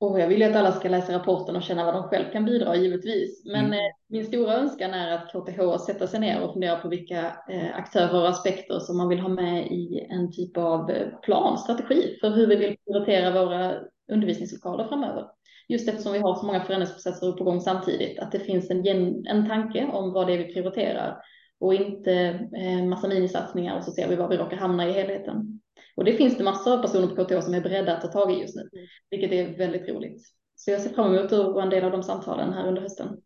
Och 0.00 0.20
jag 0.20 0.28
vill 0.28 0.40
ju 0.40 0.44
att 0.44 0.56
alla 0.56 0.72
ska 0.72 0.88
läsa 0.88 1.14
rapporten 1.14 1.56
och 1.56 1.62
känna 1.62 1.84
vad 1.84 1.94
de 1.94 2.02
själv 2.02 2.32
kan 2.32 2.44
bidra 2.44 2.76
givetvis. 2.76 3.42
Men 3.44 3.66
mm. 3.66 3.78
min 4.08 4.26
stora 4.26 4.54
önskan 4.54 4.94
är 4.94 5.12
att 5.12 5.28
KTH 5.28 5.84
sätter 5.86 6.06
sig 6.06 6.20
ner 6.20 6.42
och 6.42 6.52
funderar 6.52 6.80
på 6.80 6.88
vilka 6.88 7.36
aktörer 7.74 8.20
och 8.20 8.28
aspekter 8.28 8.78
som 8.78 8.96
man 8.96 9.08
vill 9.08 9.20
ha 9.20 9.28
med 9.28 9.66
i 9.66 10.06
en 10.10 10.32
typ 10.32 10.56
av 10.56 10.90
plan, 11.22 11.58
strategi 11.58 12.18
för 12.20 12.30
hur 12.30 12.46
vi 12.46 12.56
vill 12.56 12.76
prioritera 12.84 13.44
våra 13.44 13.74
undervisningslokaler 14.12 14.88
framöver. 14.88 15.26
Just 15.72 15.88
eftersom 15.88 16.12
vi 16.12 16.18
har 16.18 16.34
så 16.34 16.46
många 16.46 16.64
förändringsprocesser 16.64 17.32
på 17.32 17.44
gång 17.44 17.60
samtidigt, 17.60 18.18
att 18.18 18.32
det 18.32 18.40
finns 18.40 18.70
en, 18.70 18.86
en 19.26 19.48
tanke 19.48 19.86
om 19.86 20.12
vad 20.12 20.26
det 20.26 20.32
är 20.32 20.38
vi 20.38 20.52
prioriterar 20.52 21.22
och 21.60 21.74
inte 21.74 22.12
eh, 22.56 22.84
massa 22.84 23.08
minisatsningar 23.08 23.76
och 23.76 23.84
så 23.84 23.92
ser 23.92 24.08
vi 24.08 24.16
var 24.16 24.28
vi 24.28 24.36
råkar 24.36 24.56
hamna 24.56 24.88
i 24.88 24.92
helheten. 24.92 25.60
Och 25.96 26.04
det 26.04 26.12
finns 26.12 26.38
det 26.38 26.44
massor 26.44 26.72
av 26.72 26.82
personer 26.82 27.06
på 27.06 27.24
KTH 27.24 27.40
som 27.40 27.54
är 27.54 27.60
beredda 27.60 27.96
att 27.96 28.00
ta 28.00 28.08
tag 28.08 28.32
i 28.32 28.40
just 28.40 28.56
nu, 28.56 28.62
mm. 28.72 28.86
vilket 29.10 29.32
är 29.32 29.58
väldigt 29.58 29.88
roligt. 29.88 30.22
Så 30.54 30.70
jag 30.70 30.80
ser 30.80 30.90
fram 30.90 31.14
emot 31.14 31.32
att 31.32 31.54
vara 31.54 31.62
en 31.62 31.70
del 31.70 31.84
av 31.84 31.90
de 31.90 32.02
samtalen 32.02 32.52
här 32.52 32.68
under 32.68 32.82
hösten. 32.82 33.22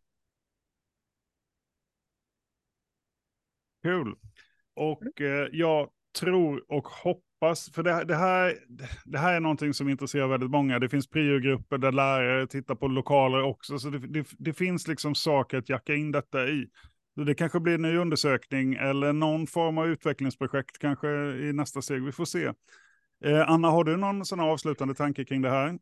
Kul. 3.82 4.14
Och 4.74 5.20
eh, 5.20 5.48
jag 5.52 5.90
tror 6.16 6.64
och 6.68 6.88
hoppas, 6.88 7.70
för 7.70 7.82
det, 7.82 8.04
det, 8.04 8.14
här, 8.14 8.54
det 9.04 9.18
här 9.18 9.34
är 9.34 9.40
någonting 9.40 9.74
som 9.74 9.88
intresserar 9.88 10.26
väldigt 10.26 10.50
många. 10.50 10.78
Det 10.78 10.88
finns 10.88 11.10
priogrupper 11.10 11.78
där 11.78 11.92
lärare 11.92 12.46
tittar 12.46 12.74
på 12.74 12.88
lokaler 12.88 13.42
också, 13.42 13.78
så 13.78 13.88
det, 13.88 13.98
det, 13.98 14.26
det 14.38 14.52
finns 14.52 14.88
liksom 14.88 15.14
saker 15.14 15.58
att 15.58 15.68
jacka 15.68 15.94
in 15.94 16.12
detta 16.12 16.48
i. 16.48 16.68
Det 17.26 17.34
kanske 17.34 17.60
blir 17.60 17.74
en 17.74 17.82
ny 17.82 17.96
undersökning 17.96 18.74
eller 18.74 19.12
någon 19.12 19.46
form 19.46 19.78
av 19.78 19.86
utvecklingsprojekt 19.86 20.78
kanske 20.78 21.08
i 21.32 21.52
nästa 21.52 21.82
steg. 21.82 22.04
Vi 22.04 22.12
får 22.12 22.24
se. 22.24 22.52
Eh, 23.24 23.50
Anna, 23.50 23.68
har 23.68 23.84
du 23.84 23.96
någon 23.96 24.24
sån 24.24 24.40
avslutande 24.40 24.94
tanke 24.94 25.24
kring 25.24 25.42
det 25.42 25.50
här? 25.50 25.78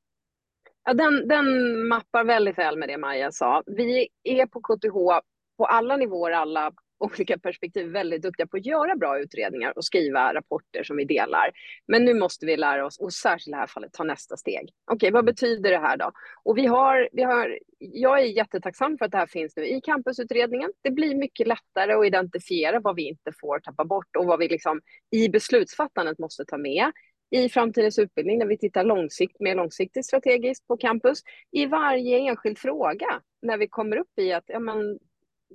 Ja, 0.84 0.94
den, 0.94 1.28
den 1.28 1.46
mappar 1.88 2.24
väldigt 2.24 2.58
väl 2.58 2.78
med 2.78 2.88
det 2.88 2.98
Maja 2.98 3.32
sa. 3.32 3.62
Vi 3.66 4.08
är 4.22 4.46
på 4.46 4.60
KTH 4.60 5.26
på 5.56 5.66
alla 5.66 5.96
nivåer, 5.96 6.30
alla 6.30 6.72
olika 7.04 7.38
perspektiv 7.38 7.86
väldigt 7.86 8.22
duktiga 8.22 8.46
på 8.46 8.56
att 8.56 8.66
göra 8.66 8.96
bra 8.96 9.18
utredningar 9.18 9.72
och 9.76 9.84
skriva 9.84 10.34
rapporter 10.34 10.82
som 10.84 10.96
vi 10.96 11.04
delar. 11.04 11.50
Men 11.88 12.04
nu 12.04 12.14
måste 12.14 12.46
vi 12.46 12.56
lära 12.56 12.86
oss, 12.86 12.98
och 12.98 13.12
särskilt 13.12 13.48
i 13.48 13.50
det 13.50 13.56
här 13.56 13.66
fallet, 13.66 13.92
ta 13.92 14.04
nästa 14.04 14.36
steg. 14.36 14.62
Okej, 14.84 14.96
okay, 14.96 15.10
vad 15.10 15.24
betyder 15.24 15.70
det 15.70 15.78
här 15.78 15.96
då? 15.96 16.12
Och 16.42 16.58
vi 16.58 16.66
har, 16.66 17.08
vi 17.12 17.22
har, 17.22 17.58
jag 17.78 18.20
är 18.20 18.24
jättetacksam 18.24 18.98
för 18.98 19.04
att 19.04 19.12
det 19.12 19.18
här 19.18 19.26
finns 19.26 19.56
nu 19.56 19.66
i 19.66 19.80
campusutredningen. 19.80 20.70
Det 20.82 20.90
blir 20.90 21.14
mycket 21.14 21.46
lättare 21.46 21.92
att 21.92 22.06
identifiera 22.06 22.80
vad 22.80 22.96
vi 22.96 23.08
inte 23.08 23.32
får 23.40 23.58
tappa 23.58 23.84
bort 23.84 24.16
och 24.18 24.26
vad 24.26 24.38
vi 24.38 24.48
liksom 24.48 24.80
i 25.10 25.28
beslutsfattandet 25.28 26.18
måste 26.18 26.44
ta 26.44 26.58
med 26.58 26.92
i 27.30 27.48
framtidens 27.48 27.98
utbildning 27.98 28.38
när 28.38 28.46
vi 28.46 28.58
tittar 28.58 28.84
långsikt, 28.84 29.40
mer 29.40 29.54
långsiktigt 29.54 30.06
strategiskt 30.06 30.66
på 30.66 30.76
campus 30.76 31.22
i 31.52 31.66
varje 31.66 32.18
enskild 32.18 32.58
fråga 32.58 33.20
när 33.42 33.58
vi 33.58 33.68
kommer 33.68 33.96
upp 33.96 34.18
i 34.20 34.32
att 34.32 34.44
ja, 34.46 34.58
men, 34.58 34.98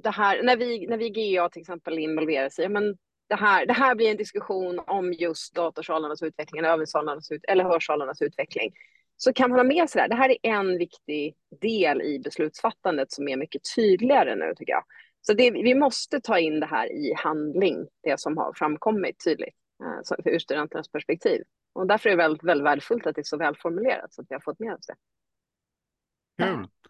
det 0.04 0.10
här, 0.10 0.44
när 0.44 0.58
vi, 0.58 0.88
när 0.88 0.98
vi 0.98 1.10
GA 1.10 1.50
till 1.50 1.62
exempel 1.62 2.00
involverar 2.00 2.50
sig, 2.50 2.70
men 2.70 2.98
det 3.30 3.36
här, 3.36 3.66
det 3.66 3.74
här 3.74 3.96
blir 3.96 4.12
en 4.12 4.18
diskussion 4.18 4.80
om 4.88 5.14
just 5.14 5.56
datorsalarnas 5.56 6.24
utveckling, 6.24 6.60
eller 6.60 6.70
övningssalarnas 6.70 7.32
ut, 7.32 7.46
eller 7.48 7.64
hörsalarnas 7.64 8.22
utveckling. 8.22 8.74
Så 9.18 9.34
kan 9.34 9.50
man 9.50 9.60
ha 9.60 9.64
med 9.64 9.90
sig 9.90 10.00
det 10.00 10.02
här. 10.02 10.10
Det 10.10 10.16
här 10.16 10.30
är 10.30 10.60
en 10.60 10.78
viktig 10.78 11.36
del 11.62 12.02
i 12.02 12.20
beslutsfattandet 12.20 13.12
som 13.12 13.28
är 13.28 13.38
mycket 13.38 13.62
tydligare 13.76 14.36
nu 14.36 14.54
tycker 14.58 14.74
jag. 14.74 14.84
Så 15.22 15.34
det, 15.34 15.52
vi 15.52 15.76
måste 15.76 16.22
ta 16.22 16.40
in 16.40 16.60
det 16.60 16.66
här 16.66 16.92
i 16.92 17.14
handling, 17.18 17.88
det 18.04 18.20
som 18.20 18.38
har 18.38 18.54
framkommit 18.54 19.24
tydligt 19.24 19.56
eh, 19.84 20.34
ur 20.34 20.40
studenternas 20.40 20.92
perspektiv. 20.92 21.44
Och 21.74 21.88
därför 21.88 22.10
är 22.10 22.12
det 22.12 22.24
väldigt, 22.24 22.44
väldigt 22.44 22.66
värdefullt 22.66 23.08
att 23.08 23.16
det 23.16 23.22
är 23.22 23.24
så 23.24 23.38
välformulerat 23.38 24.14
så 24.14 24.22
att 24.22 24.28
vi 24.30 24.36
har 24.36 24.42
fått 24.42 24.60
med 24.60 24.74
oss 24.74 24.88
det. 24.88 24.96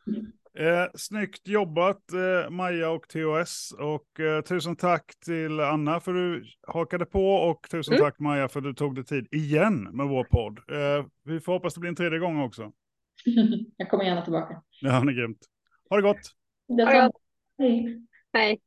Kul. 0.05 0.31
Eh, 0.59 0.87
snyggt 0.93 1.47
jobbat 1.47 2.13
eh, 2.13 2.49
Maja 2.49 2.89
och 2.89 3.07
TOS 3.07 3.73
och 3.79 4.19
eh, 4.19 4.41
tusen 4.41 4.75
tack 4.75 5.19
till 5.25 5.59
Anna 5.59 5.99
för 5.99 6.11
att 6.11 6.17
du 6.17 6.43
hakade 6.67 7.05
på 7.05 7.33
och 7.33 7.67
tusen 7.71 7.93
mm. 7.93 8.05
tack 8.05 8.19
Maja 8.19 8.47
för 8.47 8.59
att 8.59 8.63
du 8.63 8.73
tog 8.73 8.95
dig 8.95 9.05
tid 9.05 9.27
igen 9.31 9.83
med 9.83 10.07
vår 10.07 10.23
podd. 10.23 10.57
Eh, 10.57 11.05
vi 11.23 11.39
får 11.39 11.53
hoppas 11.53 11.73
det 11.73 11.79
blir 11.79 11.89
en 11.89 11.95
tredje 11.95 12.19
gång 12.19 12.41
också. 12.41 12.71
Jag 13.77 13.89
kommer 13.89 14.03
gärna 14.03 14.21
tillbaka. 14.21 14.61
Ja, 14.81 15.01
det 15.01 15.11
är 15.11 15.15
grymt. 15.15 15.39
Ha 15.89 15.97
det 15.97 16.03
gott. 16.03 16.35
Hej. 17.57 18.01
Hej. 18.33 18.59